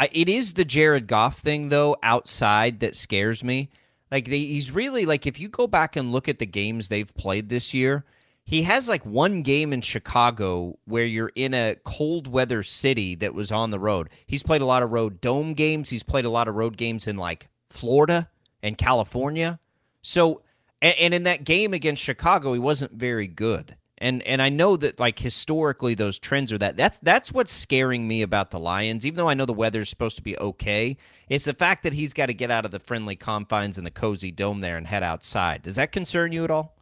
I, 0.00 0.08
it 0.12 0.28
is 0.28 0.54
the 0.54 0.64
Jared 0.64 1.06
Goff 1.06 1.38
thing 1.38 1.68
though 1.68 1.96
outside 2.02 2.80
that 2.80 2.96
scares 2.96 3.44
me. 3.44 3.70
Like 4.10 4.26
they, 4.28 4.40
he's 4.40 4.72
really 4.72 5.06
like 5.06 5.26
if 5.26 5.38
you 5.38 5.48
go 5.48 5.66
back 5.66 5.94
and 5.94 6.10
look 6.10 6.28
at 6.28 6.38
the 6.38 6.46
games 6.46 6.88
they've 6.88 7.14
played 7.14 7.50
this 7.50 7.74
year, 7.74 8.04
he 8.44 8.62
has 8.62 8.88
like 8.88 9.06
one 9.06 9.42
game 9.42 9.72
in 9.72 9.80
Chicago 9.80 10.78
where 10.84 11.04
you're 11.04 11.32
in 11.34 11.54
a 11.54 11.76
cold 11.84 12.26
weather 12.26 12.62
city 12.62 13.14
that 13.16 13.34
was 13.34 13.52
on 13.52 13.70
the 13.70 13.78
road. 13.78 14.10
He's 14.26 14.42
played 14.42 14.62
a 14.62 14.66
lot 14.66 14.82
of 14.82 14.90
road 14.90 15.20
dome 15.20 15.54
games. 15.54 15.90
He's 15.90 16.02
played 16.02 16.24
a 16.24 16.30
lot 16.30 16.48
of 16.48 16.54
road 16.54 16.76
games 16.76 17.06
in 17.06 17.16
like 17.16 17.48
Florida 17.70 18.28
and 18.62 18.76
California. 18.76 19.60
So, 20.02 20.42
and, 20.80 21.14
in 21.14 21.22
that 21.24 21.44
game 21.44 21.72
against 21.72 22.02
Chicago, 22.02 22.52
he 22.52 22.58
wasn't 22.58 22.92
very 22.92 23.28
good. 23.28 23.76
And 23.98 24.20
and 24.24 24.42
I 24.42 24.48
know 24.48 24.76
that 24.76 24.98
like 24.98 25.20
historically 25.20 25.94
those 25.94 26.18
trends 26.18 26.52
are 26.52 26.58
that 26.58 26.76
that's 26.76 26.98
that's 26.98 27.30
what's 27.30 27.52
scaring 27.52 28.08
me 28.08 28.22
about 28.22 28.50
the 28.50 28.58
Lions. 28.58 29.06
Even 29.06 29.16
though 29.16 29.28
I 29.28 29.34
know 29.34 29.46
the 29.46 29.52
weather's 29.52 29.88
supposed 29.88 30.16
to 30.16 30.22
be 30.22 30.36
okay, 30.36 30.96
it's 31.28 31.44
the 31.44 31.54
fact 31.54 31.84
that 31.84 31.92
he's 31.92 32.12
got 32.12 32.26
to 32.26 32.34
get 32.34 32.50
out 32.50 32.64
of 32.64 32.72
the 32.72 32.80
friendly 32.80 33.14
confines 33.14 33.78
and 33.78 33.86
the 33.86 33.92
cozy 33.92 34.32
dome 34.32 34.58
there 34.58 34.76
and 34.76 34.88
head 34.88 35.04
outside. 35.04 35.62
Does 35.62 35.76
that 35.76 35.92
concern 35.92 36.32
you 36.32 36.42
at 36.42 36.50
all? 36.50 36.74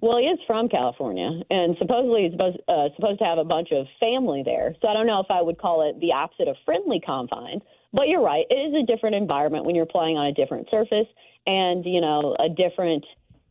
Well, 0.00 0.16
he 0.16 0.24
is 0.24 0.38
from 0.46 0.68
California, 0.70 1.42
and 1.50 1.76
supposedly 1.78 2.22
he's 2.22 2.32
supposed, 2.32 2.56
uh, 2.68 2.88
supposed 2.96 3.18
to 3.18 3.24
have 3.26 3.36
a 3.36 3.44
bunch 3.44 3.68
of 3.70 3.86
family 4.00 4.42
there. 4.42 4.74
So 4.80 4.88
I 4.88 4.94
don't 4.94 5.06
know 5.06 5.20
if 5.20 5.30
I 5.30 5.42
would 5.42 5.58
call 5.58 5.88
it 5.88 6.00
the 6.00 6.12
opposite 6.12 6.48
of 6.48 6.56
friendly 6.64 7.00
confines. 7.04 7.62
But 7.92 8.08
you're 8.08 8.22
right; 8.22 8.46
it 8.48 8.54
is 8.54 8.74
a 8.74 8.86
different 8.86 9.16
environment 9.16 9.66
when 9.66 9.74
you're 9.74 9.84
playing 9.84 10.16
on 10.16 10.26
a 10.26 10.32
different 10.32 10.68
surface, 10.70 11.08
and 11.46 11.84
you 11.84 12.00
know 12.00 12.34
a 12.38 12.48
different 12.48 13.04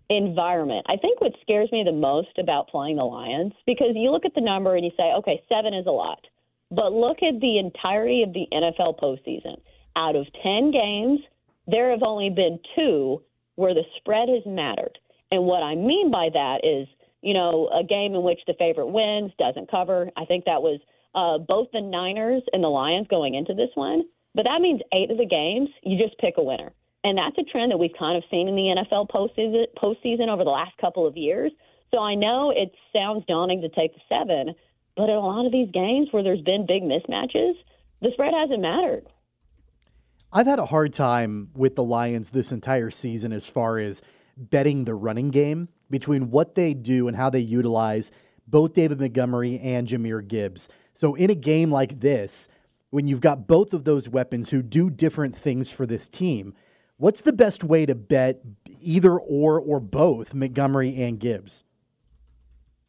environment. 0.09 0.87
I 0.89 0.97
think 0.97 1.21
what 1.21 1.33
scares 1.41 1.71
me 1.71 1.83
the 1.85 1.91
most 1.91 2.37
about 2.39 2.67
playing 2.69 2.97
the 2.97 3.03
Lions 3.03 3.53
because 3.67 3.91
you 3.93 4.09
look 4.09 4.25
at 4.25 4.33
the 4.33 4.41
number 4.41 4.75
and 4.75 4.83
you 4.83 4.91
say, 4.97 5.13
okay, 5.19 5.43
seven 5.47 5.75
is 5.75 5.85
a 5.85 5.91
lot, 5.91 6.25
but 6.71 6.91
look 6.93 7.17
at 7.21 7.39
the 7.41 7.59
entirety 7.59 8.23
of 8.23 8.33
the 8.33 8.47
NFL 8.51 8.99
postseason. 8.99 9.61
Out 9.95 10.15
of 10.15 10.25
ten 10.41 10.71
games, 10.71 11.19
there 11.67 11.91
have 11.91 12.01
only 12.01 12.31
been 12.31 12.59
two 12.75 13.21
where 13.55 13.75
the 13.75 13.83
spread 13.97 14.29
has 14.29 14.41
mattered. 14.47 14.97
And 15.31 15.43
what 15.43 15.63
I 15.63 15.75
mean 15.75 16.12
by 16.12 16.29
that 16.33 16.62
is, 16.63 16.88
you 17.21 17.33
know, 17.33 17.69
a 17.69 17.83
game 17.83 18.15
in 18.15 18.24
which 18.24 18.39
the 18.48 18.55
favorite 18.57 18.88
wins, 18.88 19.31
doesn't 19.38 19.69
cover. 19.69 20.09
I 20.17 20.25
think 20.25 20.45
that 20.45 20.62
was 20.62 20.79
uh, 21.15 21.38
both 21.38 21.67
the 21.74 21.81
Niners 21.81 22.43
and 22.53 22.63
the 22.63 22.69
Lions 22.69 23.07
going 23.09 23.36
into 23.36 23.53
this 23.53 23.69
one. 23.75 24.03
But 24.36 24.43
that 24.43 24.62
means 24.62 24.81
eight 24.93 25.12
of 25.12 25.17
the 25.17 25.25
games, 25.25 25.69
you 25.83 25.98
just 25.98 26.17
pick 26.19 26.36
a 26.38 26.43
winner. 26.43 26.71
And 27.03 27.17
that's 27.17 27.38
a 27.38 27.50
trend 27.50 27.71
that 27.71 27.77
we've 27.77 27.95
kind 27.98 28.17
of 28.17 28.24
seen 28.29 28.48
in 28.48 28.55
the 28.55 28.75
NFL 28.75 29.09
postseason, 29.09 29.65
postseason 29.81 30.27
over 30.27 30.43
the 30.43 30.50
last 30.50 30.77
couple 30.79 31.07
of 31.07 31.15
years. 31.15 31.51
So 31.91 32.00
I 32.00 32.15
know 32.15 32.51
it 32.55 32.71
sounds 32.93 33.24
daunting 33.27 33.62
to 33.62 33.69
take 33.69 33.93
the 33.93 34.01
seven, 34.09 34.53
but 34.95 35.09
in 35.09 35.15
a 35.15 35.19
lot 35.19 35.45
of 35.45 35.51
these 35.51 35.69
games 35.71 36.09
where 36.12 36.24
there's 36.24 36.41
been 36.41 36.65
big 36.67 36.83
mismatches, 36.83 37.53
the 38.01 38.09
spread 38.13 38.33
hasn't 38.33 38.62
mattered. 38.62 39.07
I've 40.31 40.45
had 40.45 40.59
a 40.59 40.67
hard 40.67 40.93
time 40.93 41.50
with 41.55 41.75
the 41.75 41.83
Lions 41.83 42.29
this 42.29 42.51
entire 42.51 42.91
season 42.91 43.33
as 43.33 43.48
far 43.48 43.79
as 43.79 44.03
betting 44.39 44.86
the 44.86 44.96
running 44.96 45.29
game 45.29 45.69
between 45.89 46.31
what 46.31 46.55
they 46.55 46.74
do 46.74 47.08
and 47.08 47.17
how 47.17 47.29
they 47.29 47.39
utilize 47.39 48.12
both 48.48 48.74
David 48.74 49.00
Montgomery 49.00 49.60
and 49.60 49.88
Jahmyr 49.88 50.27
Gibbs. 50.27 50.69
So 50.93 51.15
in 51.15 51.29
a 51.29 51.36
game 51.36 51.72
like 51.72 52.00
this, 52.00 52.48
when 52.89 53.08
you've 53.08 53.22
got 53.22 53.48
both 53.48 53.74
of 53.74 53.84
those 53.84 54.10
weapons 54.10 54.50
who 54.50 54.62
do 54.62 54.89
different 54.89 55.36
things 55.36 55.72
for 55.72 55.86
this 55.86 56.10
team, 56.10 56.53
what's 56.98 57.22
the 57.22 57.34
best 57.34 57.63
way 57.63 57.86
to 57.86 57.96
bet 57.96 58.41
either 58.81 59.17
or 59.19 59.60
or 59.60 59.79
both 59.79 60.34
Montgomery 60.34 60.96
and 61.01 61.19
Gibbs? 61.19 61.63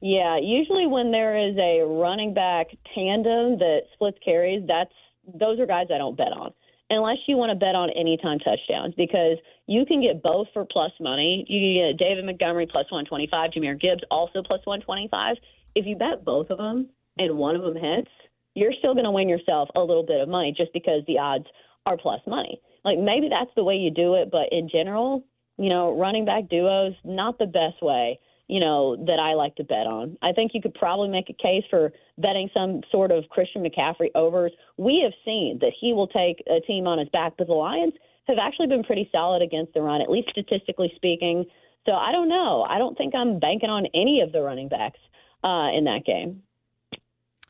Yeah, 0.00 0.38
usually 0.38 0.86
when 0.86 1.10
there 1.10 1.36
is 1.36 1.56
a 1.58 1.82
running 1.86 2.32
back 2.32 2.68
tandem 2.94 3.58
that 3.58 3.82
splits 3.92 4.18
carries, 4.24 4.66
that's 4.66 4.94
those 5.34 5.60
are 5.60 5.66
guys 5.66 5.88
I 5.94 5.98
don't 5.98 6.16
bet 6.16 6.32
on 6.32 6.52
unless 6.90 7.18
you 7.26 7.36
want 7.36 7.50
to 7.50 7.56
bet 7.56 7.74
on 7.74 7.90
anytime 7.90 8.38
touchdowns 8.40 8.94
because 8.96 9.38
you 9.66 9.86
can 9.86 10.02
get 10.02 10.22
both 10.22 10.48
for 10.52 10.64
plus 10.64 10.92
money. 11.00 11.46
You 11.48 11.60
can 11.60 11.96
get 11.96 12.04
David 12.04 12.24
Montgomery 12.24 12.66
plus 12.66 12.90
125, 12.90 13.50
Jahmyr 13.52 13.80
Gibbs 13.80 14.02
also 14.10 14.42
plus 14.42 14.60
125. 14.64 15.36
If 15.76 15.86
you 15.86 15.96
bet 15.96 16.24
both 16.24 16.50
of 16.50 16.58
them 16.58 16.88
and 17.16 17.38
one 17.38 17.54
of 17.54 17.62
them 17.62 17.76
hits, 17.76 18.10
you're 18.54 18.74
still 18.78 18.94
going 18.94 19.04
to 19.04 19.12
win 19.12 19.28
yourself 19.28 19.68
a 19.76 19.80
little 19.80 20.04
bit 20.04 20.20
of 20.20 20.28
money 20.28 20.52
just 20.56 20.72
because 20.72 21.02
the 21.06 21.18
odds 21.18 21.46
are 21.86 21.96
plus 21.96 22.20
money. 22.26 22.60
Like 22.84 22.98
maybe 22.98 23.28
that's 23.30 23.54
the 23.54 23.64
way 23.64 23.76
you 23.76 23.90
do 23.90 24.14
it, 24.14 24.30
but 24.30 24.48
in 24.50 24.68
general, 24.68 25.24
you 25.56 25.68
know, 25.68 25.96
running 25.96 26.24
back 26.24 26.48
duos 26.48 26.94
not 27.04 27.38
the 27.38 27.46
best 27.46 27.80
way 27.82 28.18
you 28.50 28.58
know, 28.58 28.96
that 29.06 29.20
I 29.20 29.34
like 29.34 29.54
to 29.56 29.64
bet 29.64 29.86
on. 29.86 30.18
I 30.22 30.32
think 30.32 30.52
you 30.54 30.60
could 30.60 30.74
probably 30.74 31.08
make 31.08 31.30
a 31.30 31.42
case 31.42 31.62
for 31.70 31.92
betting 32.18 32.50
some 32.52 32.80
sort 32.90 33.12
of 33.12 33.28
Christian 33.30 33.62
McCaffrey 33.62 34.08
overs. 34.16 34.50
We 34.76 35.00
have 35.04 35.12
seen 35.24 35.58
that 35.60 35.72
he 35.80 35.92
will 35.92 36.08
take 36.08 36.42
a 36.48 36.60
team 36.66 36.88
on 36.88 36.98
his 36.98 37.08
back, 37.10 37.34
but 37.38 37.46
the 37.46 37.52
Lions 37.52 37.94
have 38.26 38.38
actually 38.42 38.66
been 38.66 38.82
pretty 38.82 39.08
solid 39.12 39.40
against 39.40 39.72
the 39.72 39.82
run, 39.82 40.02
at 40.02 40.10
least 40.10 40.30
statistically 40.30 40.92
speaking. 40.96 41.44
So 41.86 41.92
I 41.92 42.10
don't 42.10 42.28
know. 42.28 42.66
I 42.68 42.78
don't 42.78 42.98
think 42.98 43.14
I'm 43.14 43.38
banking 43.38 43.70
on 43.70 43.86
any 43.94 44.20
of 44.20 44.32
the 44.32 44.42
running 44.42 44.68
backs 44.68 44.98
uh, 45.44 45.70
in 45.72 45.84
that 45.84 46.04
game. 46.04 46.42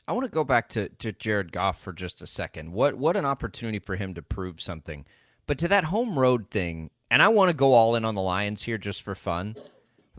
I 0.07 0.12
want 0.12 0.25
to 0.25 0.30
go 0.30 0.45
back 0.45 0.69
to, 0.71 0.88
to 0.88 1.12
Jared 1.12 1.50
Goff 1.50 1.80
for 1.80 1.92
just 1.92 2.21
a 2.21 2.26
second. 2.26 2.73
What 2.73 2.97
what 2.97 3.16
an 3.16 3.25
opportunity 3.25 3.78
for 3.78 3.97
him 3.97 4.12
to 4.14 4.23
prove 4.23 4.61
something. 4.61 5.07
But 5.47 5.57
to 5.59 5.69
that 5.69 5.85
home 5.85 6.19
road 6.19 6.50
thing, 6.50 6.90
and 7.11 7.23
I 7.23 7.28
want 7.28 7.50
to 7.50 7.57
go 7.57 7.73
all 7.73 7.97
in 7.97 8.04
on 8.04 8.14
the 8.14 8.23
Lions 8.23 8.62
here 8.62 8.78
just 8.78 9.02
for 9.02 9.14
fun. 9.14 9.57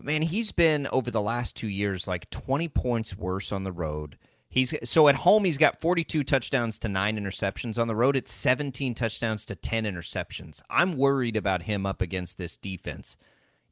Man, 0.03 0.21
he's 0.23 0.51
been 0.51 0.87
over 0.91 1.11
the 1.11 1.21
last 1.21 1.55
two 1.55 1.67
years 1.67 2.07
like 2.07 2.29
20 2.29 2.67
points 2.69 3.15
worse 3.17 3.51
on 3.51 3.63
the 3.63 3.71
road. 3.71 4.17
He's 4.49 4.73
so 4.89 5.07
at 5.07 5.15
home 5.15 5.45
he's 5.45 5.57
got 5.57 5.79
42 5.79 6.23
touchdowns 6.23 6.77
to 6.79 6.89
9 6.89 7.17
interceptions 7.17 7.79
on 7.79 7.87
the 7.87 7.95
road 7.95 8.17
it's 8.17 8.33
17 8.33 8.93
touchdowns 8.95 9.45
to 9.45 9.55
10 9.55 9.85
interceptions. 9.85 10.61
I'm 10.69 10.97
worried 10.97 11.37
about 11.37 11.63
him 11.63 11.85
up 11.85 12.01
against 12.01 12.37
this 12.37 12.57
defense. 12.57 13.15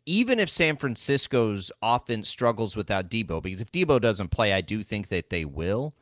even 0.05 0.39
if 0.39 0.49
San 0.49 0.77
Francisco's 0.77 1.71
offense 1.81 2.29
struggles 2.29 2.75
without 2.77 3.09
Deebo 3.09 3.41
because 3.43 3.61
if 3.61 3.71
Deebo 3.71 3.99
doesn't 4.01 4.29
play, 4.29 4.53
I 4.53 4.61
do 4.61 4.83
think 4.83 5.09
that 5.09 5.29
they 5.29 5.45
will. 5.45 5.93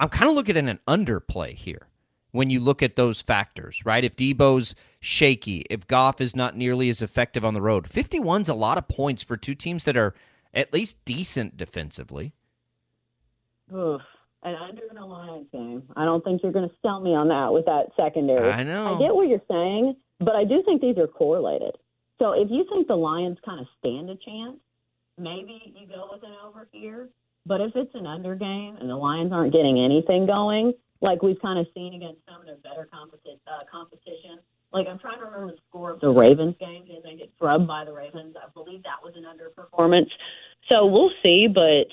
I'm 0.00 0.08
kind 0.08 0.28
of 0.28 0.34
looking 0.34 0.56
at 0.56 0.64
an 0.64 0.80
underplay 0.88 1.54
here 1.54 1.88
when 2.32 2.50
you 2.50 2.60
look 2.60 2.82
at 2.82 2.96
those 2.96 3.22
factors, 3.22 3.82
right? 3.84 4.04
If 4.04 4.16
Deebo's 4.16 4.74
shaky, 5.00 5.64
if 5.70 5.86
Goff 5.86 6.20
is 6.20 6.36
not 6.36 6.56
nearly 6.56 6.88
as 6.88 7.02
effective 7.02 7.44
on 7.44 7.54
the 7.54 7.62
road, 7.62 7.88
51's 7.88 8.48
a 8.48 8.54
lot 8.54 8.78
of 8.78 8.88
points 8.88 9.22
for 9.22 9.36
two 9.36 9.54
teams 9.54 9.84
that 9.84 9.96
are 9.96 10.14
at 10.52 10.72
least 10.72 11.04
decent 11.04 11.56
defensively. 11.56 12.32
Oof. 13.74 14.02
And 14.42 14.56
under 14.56 14.82
in 14.90 14.96
a 14.96 15.06
Lions 15.06 15.48
game. 15.50 15.82
I 15.96 16.04
don't 16.04 16.22
think 16.22 16.42
you're 16.42 16.52
going 16.52 16.68
to 16.68 16.74
sell 16.80 17.00
me 17.00 17.14
on 17.14 17.28
that 17.28 17.52
with 17.52 17.64
that 17.64 17.86
secondary. 17.96 18.52
I 18.52 18.62
know. 18.62 18.94
I 18.94 18.98
get 18.98 19.14
what 19.14 19.28
you're 19.28 19.40
saying, 19.50 19.94
but 20.20 20.36
I 20.36 20.44
do 20.44 20.62
think 20.64 20.80
these 20.80 20.98
are 20.98 21.08
correlated. 21.08 21.76
So 22.18 22.32
if 22.32 22.48
you 22.50 22.64
think 22.70 22.86
the 22.86 22.96
Lions 22.96 23.38
kind 23.44 23.60
of 23.60 23.66
stand 23.78 24.08
a 24.08 24.16
chance, 24.16 24.56
maybe 25.18 25.74
you 25.78 25.86
go 25.88 26.08
with 26.12 26.22
an 26.22 26.34
over 26.46 26.68
here. 26.70 27.08
But 27.44 27.60
if 27.60 27.72
it's 27.74 27.94
an 27.94 28.06
under 28.06 28.34
game 28.34 28.76
and 28.80 28.88
the 28.88 28.96
Lions 28.96 29.32
aren't 29.32 29.52
getting 29.52 29.82
anything 29.84 30.26
going, 30.26 30.74
like 31.06 31.22
we've 31.22 31.40
kind 31.40 31.58
of 31.58 31.66
seen 31.72 31.94
against 31.94 32.20
some 32.28 32.40
of 32.40 32.46
their 32.46 32.56
better 32.56 32.88
competi- 32.92 33.38
uh, 33.46 33.64
competition, 33.70 34.38
like 34.72 34.86
I'm 34.88 34.98
trying 34.98 35.18
to 35.20 35.24
remember 35.24 35.52
the 35.52 35.58
score 35.68 35.92
of 35.92 36.00
the 36.00 36.10
Ravens 36.10 36.56
game 36.58 36.82
because 36.86 37.02
they 37.04 37.14
get 37.14 37.30
drubbed 37.38 37.66
by 37.66 37.84
the 37.84 37.92
Ravens. 37.92 38.34
I 38.36 38.50
believe 38.52 38.82
that 38.82 38.98
was 39.02 39.14
an 39.16 39.24
underperformance. 39.24 40.10
So 40.70 40.86
we'll 40.86 41.12
see, 41.22 41.46
but 41.46 41.86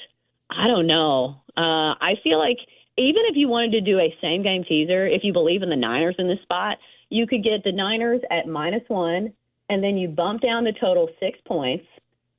I 0.49 0.67
don't 0.67 0.87
know. 0.87 1.37
Uh, 1.55 1.93
I 2.01 2.15
feel 2.23 2.39
like 2.39 2.57
even 2.97 3.21
if 3.29 3.35
you 3.35 3.47
wanted 3.47 3.71
to 3.71 3.81
do 3.81 3.99
a 3.99 4.13
same 4.21 4.43
game 4.43 4.63
teaser, 4.67 5.07
if 5.07 5.23
you 5.23 5.31
believe 5.31 5.61
in 5.61 5.69
the 5.69 5.75
Niners 5.75 6.15
in 6.17 6.27
this 6.27 6.41
spot, 6.41 6.77
you 7.09 7.27
could 7.27 7.43
get 7.43 7.63
the 7.63 7.71
Niners 7.71 8.21
at 8.31 8.47
minus 8.47 8.83
one, 8.87 9.33
and 9.69 9.83
then 9.83 9.97
you 9.97 10.07
bump 10.07 10.41
down 10.41 10.63
the 10.63 10.73
total 10.79 11.07
six 11.19 11.37
points 11.45 11.85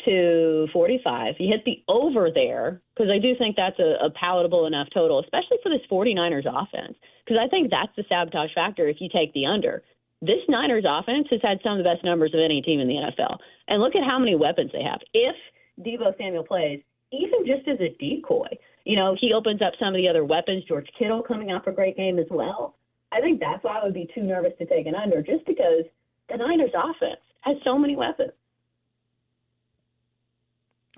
to 0.05 0.69
45. 0.73 1.35
You 1.39 1.53
hit 1.53 1.65
the 1.65 1.83
over 1.89 2.31
there 2.33 2.81
because 2.95 3.11
I 3.11 3.19
do 3.19 3.35
think 3.37 3.57
that's 3.57 3.79
a, 3.79 4.07
a 4.07 4.11
palatable 4.11 4.67
enough 4.67 4.89
total, 4.93 5.21
especially 5.21 5.59
for 5.63 5.71
this 5.71 5.87
49ers 5.91 6.47
offense. 6.47 6.97
Because 7.25 7.41
I 7.43 7.49
think 7.49 7.71
that's 7.71 7.93
the 7.97 8.05
sabotage 8.09 8.53
factor 8.55 8.89
if 8.89 8.97
you 9.01 9.09
take 9.09 9.33
the 9.33 9.47
under. 9.47 9.83
This 10.21 10.41
Niners 10.49 10.85
offense 10.89 11.29
has 11.31 11.41
had 11.43 11.59
some 11.63 11.73
of 11.73 11.79
the 11.79 11.91
best 11.91 12.05
numbers 12.05 12.33
of 12.35 12.41
any 12.41 12.63
team 12.63 12.81
in 12.81 12.89
the 12.89 12.95
NFL. 12.95 13.39
And 13.69 13.81
look 13.81 13.95
at 13.95 14.05
how 14.09 14.19
many 14.19 14.35
weapons 14.37 14.71
they 14.73 14.83
have. 14.83 15.01
If 15.13 15.37
Deebo 15.81 16.17
Samuel 16.17 16.45
plays, 16.45 16.81
even 17.13 17.47
just 17.47 17.69
as 17.69 17.79
a 17.81 17.95
decoy, 18.01 18.49
you 18.85 18.97
know, 18.97 19.17
he 19.19 19.33
opens 19.33 19.63
up 19.63 19.73
some 19.79 19.89
of 19.89 19.97
the 19.97 20.09
other 20.09 20.25
weapons. 20.25 20.65
George 20.69 20.89
Kittle 20.99 21.23
coming 21.23 21.51
off 21.51 21.67
a 21.67 21.73
great 21.73 21.97
game 21.97 22.19
as 22.19 22.27
well. 22.31 22.77
I 23.13 23.21
think 23.21 23.41
that's 23.41 23.63
why 23.63 23.79
I 23.79 23.85
would 23.85 23.95
be 23.95 24.09
too 24.15 24.23
nervous 24.23 24.53
to 24.59 24.67
take 24.67 24.87
an 24.87 24.95
under, 24.95 25.23
just 25.23 25.47
because 25.47 25.85
the 26.29 26.37
Niners 26.37 26.73
offense 26.75 27.21
has 27.43 27.57
so 27.65 27.79
many 27.79 27.97
weapons. 27.97 28.33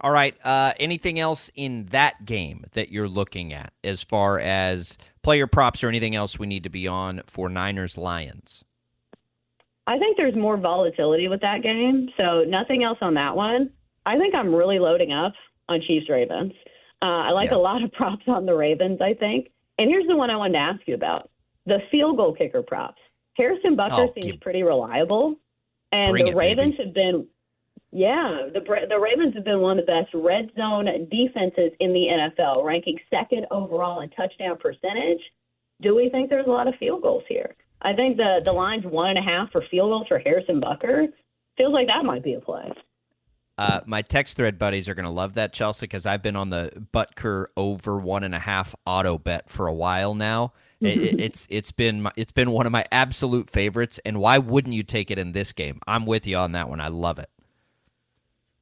All 0.01 0.11
right. 0.11 0.35
Uh, 0.45 0.73
anything 0.79 1.19
else 1.19 1.51
in 1.55 1.87
that 1.87 2.25
game 2.25 2.65
that 2.73 2.91
you're 2.91 3.09
looking 3.09 3.53
at 3.53 3.73
as 3.83 4.03
far 4.03 4.39
as 4.39 4.99
player 5.23 5.47
props 5.47 5.83
or 5.83 5.89
anything 5.89 6.15
else 6.15 6.39
we 6.39 6.47
need 6.47 6.65
to 6.65 6.69
be 6.71 6.87
on 6.87 7.23
for 7.27 7.49
Niners 7.49 7.97
Lions? 7.97 8.63
I 9.87 9.99
think 9.99 10.17
there's 10.17 10.35
more 10.37 10.57
volatility 10.57 11.29
with 11.29 11.41
that 11.43 11.63
game, 11.63 12.09
so 12.17 12.45
nothing 12.47 12.83
else 12.83 12.99
on 13.01 13.15
that 13.15 13.37
one. 13.37 13.71
I 14.05 14.19
think 14.19 14.35
I'm 14.35 14.55
really 14.55 14.79
loading 14.79 15.13
up 15.13 15.33
on 15.69 15.81
Chiefs 15.87 16.09
Ravens. 16.11 16.53
Uh, 17.03 17.07
I 17.07 17.31
like 17.31 17.51
Yeah. 17.51 17.57
a 17.57 17.59
lot 17.59 17.83
of 17.83 17.93
props 17.93 18.25
on 18.27 18.47
the 18.47 18.55
Ravens, 18.55 19.01
I 19.01 19.15
think. 19.15 19.51
And 19.79 19.89
here's 19.89 20.07
the 20.07 20.17
one 20.17 20.31
I 20.31 20.37
wanted 20.37 20.55
to 20.55 20.59
ask 20.59 20.81
you 20.87 20.95
about 20.95 21.31
the 21.67 21.79
field 21.91 22.17
goal 22.17 22.35
kicker 22.35 22.63
props. 22.63 23.01
Harrison 23.37 23.77
Butker 23.77 24.09
Oh, 24.09 24.13
seems 24.21 24.37
pretty 24.39 24.63
reliable, 24.63 25.37
and 25.93 26.15
the 26.17 26.29
it, 26.29 26.35
Ravens 26.37 26.73
baby. 26.77 26.85
have 26.85 26.95
been, 26.95 27.27
yeah, 27.97 28.49
the 28.53 28.61
the 28.61 28.99
Ravens 28.99 29.35
have 29.35 29.45
been 29.45 29.61
one 29.61 29.79
of 29.79 29.87
the 29.87 29.93
best 29.93 30.13
red 30.13 30.51
zone 30.55 30.85
defenses 31.11 31.73
in 31.81 31.95
the 31.95 32.07
NFL, 32.39 32.63
ranking 32.63 32.99
second 33.09 33.47
overall 33.51 34.03
in 34.03 34.11
touchdown 34.11 34.59
percentage. 34.59 35.21
Do 35.81 35.97
we 35.97 36.11
think 36.11 36.29
there's 36.29 36.47
a 36.47 36.51
lot 36.51 36.69
of 36.69 36.75
field 36.75 37.01
goals 37.03 37.25
here? 37.27 37.55
I 37.81 37.95
think 37.95 38.19
the 38.19 38.43
the 38.45 38.53
line's 38.53 38.85
one 38.85 39.11
and 39.11 39.19
a 39.19 39.23
half 39.23 39.51
for 39.51 39.63
field 39.71 39.91
goals 39.91 40.09
for 40.09 40.19
Harrison 40.19 40.61
Butker. 40.61 41.07
Feels 41.57 41.73
like 41.73 41.87
that 41.87 42.05
might 42.05 42.23
be 42.23 42.35
a 42.35 42.41
play. 42.41 42.71
Uh, 43.57 43.81
my 43.87 44.03
text 44.03 44.37
thread 44.37 44.59
buddies 44.59 44.87
are 44.87 44.95
going 44.95 45.07
to 45.07 45.11
love 45.11 45.33
that, 45.33 45.55
Chelsa, 45.55 45.81
because 45.83 46.05
I've 46.05 46.21
been 46.23 46.37
on 46.37 46.51
the 46.51 46.71
Butker 46.93 47.47
over 47.57 47.97
one 47.99 48.23
and 48.25 48.35
a 48.35 48.39
half 48.39 48.75
auto 48.85 49.17
bet 49.17 49.49
for 49.49 49.67
a 49.67 49.73
while 49.73 50.15
now. 50.15 50.53
It- 50.83 50.99
it- 50.99 51.21
it's 51.27 51.47
it's 51.49 51.73
been 51.73 52.03
my, 52.03 52.13
it's 52.17 52.33
been 52.33 52.51
one 52.51 52.67
of 52.67 52.73
my 52.73 52.85
absolute 52.93 53.49
favorites, 53.49 53.99
and 54.05 54.19
why 54.19 54.37
wouldn't 54.37 54.75
you 54.75 54.83
take 54.83 55.11
it 55.11 55.19
in 55.19 55.33
this 55.33 55.55
game? 55.55 55.81
I'm 55.87 56.05
with 56.05 56.27
you 56.27 56.37
on 56.37 56.53
that 56.53 56.69
one. 56.69 56.83
I 56.83 56.89
love 56.89 57.19
it. 57.19 57.31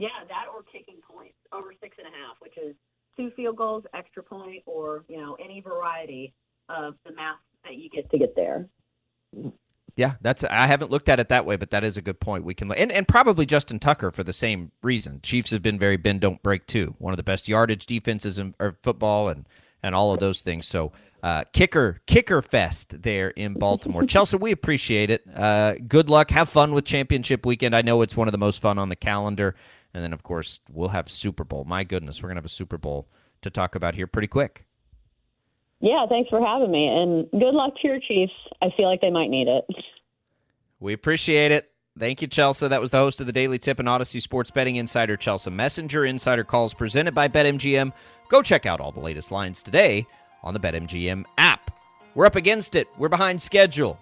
Yeah, 0.04 0.24
that 0.28 0.46
or 0.54 0.62
kicking 0.62 1.00
points 1.08 1.36
over 1.50 1.72
six 1.80 1.96
and 1.98 2.06
a 2.06 2.10
half, 2.10 2.36
which 2.40 2.58
is 2.58 2.74
two 3.16 3.30
field 3.34 3.56
goals, 3.56 3.84
extra 3.94 4.22
point, 4.22 4.62
or 4.66 5.04
you 5.08 5.16
know 5.16 5.34
any 5.42 5.60
variety 5.60 6.34
of 6.68 6.94
the 7.06 7.12
math 7.12 7.38
that 7.64 7.76
you 7.76 7.88
get 7.88 8.10
to 8.10 8.18
get 8.18 8.36
there. 8.36 8.66
Yeah, 9.96 10.14
that's 10.20 10.44
I 10.44 10.66
haven't 10.66 10.90
looked 10.90 11.08
at 11.08 11.20
it 11.20 11.28
that 11.30 11.46
way, 11.46 11.56
but 11.56 11.70
that 11.70 11.84
is 11.84 11.96
a 11.96 12.02
good 12.02 12.20
point. 12.20 12.44
We 12.44 12.52
can 12.52 12.70
and 12.72 12.92
and 12.92 13.08
probably 13.08 13.46
Justin 13.46 13.78
Tucker 13.78 14.10
for 14.10 14.24
the 14.24 14.32
same 14.34 14.72
reason. 14.82 15.20
Chiefs 15.22 15.52
have 15.52 15.62
been 15.62 15.78
very 15.78 15.96
bend 15.96 16.20
don't 16.20 16.42
break 16.42 16.66
too. 16.66 16.96
One 16.98 17.12
of 17.12 17.16
the 17.16 17.22
best 17.22 17.48
yardage 17.48 17.86
defenses 17.86 18.38
in 18.38 18.54
or 18.58 18.76
football 18.82 19.30
and 19.30 19.46
and 19.82 19.94
all 19.94 20.12
of 20.12 20.20
those 20.20 20.42
things. 20.42 20.66
So 20.66 20.92
uh, 21.22 21.44
kicker 21.52 22.00
kicker 22.06 22.42
fest 22.42 23.02
there 23.02 23.30
in 23.30 23.54
Baltimore. 23.54 24.02
Chelsa, 24.04 24.38
we 24.38 24.50
appreciate 24.50 25.10
it. 25.10 25.22
Uh, 25.34 25.76
good 25.88 26.10
luck. 26.10 26.30
Have 26.30 26.50
fun 26.50 26.74
with 26.74 26.84
championship 26.84 27.46
weekend. 27.46 27.74
I 27.74 27.82
know 27.82 28.02
it's 28.02 28.16
one 28.16 28.28
of 28.28 28.32
the 28.32 28.38
most 28.38 28.60
fun 28.60 28.78
on 28.78 28.88
the 28.90 28.96
calendar. 28.96 29.54
And 29.94 30.02
then 30.02 30.12
of 30.12 30.22
course 30.22 30.60
we'll 30.70 30.88
have 30.88 31.08
Super 31.08 31.44
Bowl. 31.44 31.64
My 31.64 31.84
goodness, 31.84 32.22
we're 32.22 32.28
gonna 32.28 32.38
have 32.38 32.44
a 32.44 32.48
Super 32.48 32.78
Bowl 32.78 33.08
to 33.42 33.50
talk 33.50 33.74
about 33.74 33.94
here 33.94 34.06
pretty 34.06 34.28
quick. 34.28 34.66
Yeah, 35.80 36.06
thanks 36.08 36.30
for 36.30 36.44
having 36.44 36.70
me, 36.70 36.86
and 36.88 37.30
good 37.32 37.54
luck 37.54 37.74
to 37.82 37.88
your 37.88 38.00
Chiefs. 38.00 38.32
I 38.62 38.70
feel 38.76 38.88
like 38.88 39.00
they 39.00 39.10
might 39.10 39.28
need 39.28 39.48
it. 39.48 39.64
We 40.80 40.92
appreciate 40.92 41.52
it. 41.52 41.70
Thank 41.98 42.22
you, 42.22 42.28
Chelsa. 42.28 42.68
That 42.68 42.80
was 42.80 42.90
the 42.90 42.98
host 42.98 43.20
of 43.20 43.26
the 43.26 43.32
Daily 43.32 43.58
Tip 43.58 43.78
and 43.78 43.86
Audacy 43.86 44.20
Sports 44.20 44.50
Betting 44.50 44.76
Insider, 44.76 45.16
Chelsa 45.16 45.52
Messinger. 45.52 46.08
Insider 46.08 46.42
calls 46.42 46.74
presented 46.74 47.14
by 47.14 47.28
BetMGM. 47.28 47.92
Go 48.28 48.42
check 48.42 48.66
out 48.66 48.80
all 48.80 48.90
the 48.90 49.00
latest 49.00 49.30
lines 49.30 49.62
today 49.62 50.04
on 50.42 50.54
the 50.54 50.60
BetMGM 50.60 51.24
app. 51.38 51.70
We're 52.14 52.26
up 52.26 52.34
against 52.34 52.74
it. 52.74 52.88
We're 52.98 53.08
behind 53.08 53.40
schedule. 53.40 53.98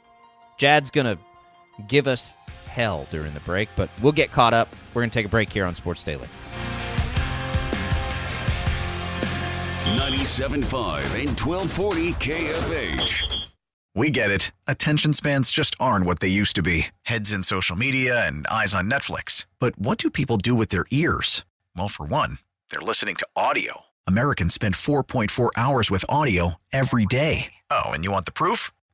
Jad's 0.57 0.91
going 0.91 1.17
to 1.17 1.19
give 1.87 2.07
us 2.07 2.37
hell 2.73 3.07
during 3.11 3.35
the 3.35 3.41
break, 3.41 3.69
but 3.77 3.89
we'll 4.01 4.13
get 4.13 4.33
caught 4.33 4.55
up. 4.55 4.75
We're 4.95 5.03
going 5.03 5.11
to 5.11 5.15
take 5.15 5.27
a 5.27 5.29
break 5.29 5.53
here 5.53 5.67
on 5.67 5.75
Sports 5.75 6.03
Daily. 6.03 6.29
97.5 9.85 11.05
and 11.19 11.39
1240 11.39 12.13
KFH. 12.15 13.47
We 13.95 14.11
get 14.11 14.31
it. 14.31 14.53
Attention 14.67 15.13
spans 15.13 15.51
just 15.51 15.77
aren't 15.79 16.07
what 16.07 16.21
they 16.21 16.29
used 16.29 16.57
to 16.57 16.63
be 16.63 16.87
heads 17.03 17.33
in 17.33 17.43
social 17.43 17.77
media 17.77 18.27
and 18.27 18.47
eyes 18.47 18.75
on 18.75 18.89
Netflix. 18.91 19.47
But 19.59 19.79
what 19.79 19.99
do 19.99 20.09
people 20.09 20.39
do 20.39 20.55
with 20.55 20.71
their 20.71 20.87
ears? 20.91 21.45
Well, 21.77 21.89
for 21.89 22.07
one, 22.07 22.39
they're 22.71 22.81
listening 22.81 23.17
to 23.17 23.27
audio. 23.37 23.83
Americans 24.07 24.55
spend 24.55 24.75
4.4 24.75 25.51
hours 25.57 25.91
with 25.91 26.07
audio 26.09 26.55
every 26.73 27.05
day. 27.05 27.53
Oh, 27.71 27.91
and 27.91 28.03
you 28.03 28.11
want 28.13 28.25
the 28.25 28.33
proof? 28.33 28.71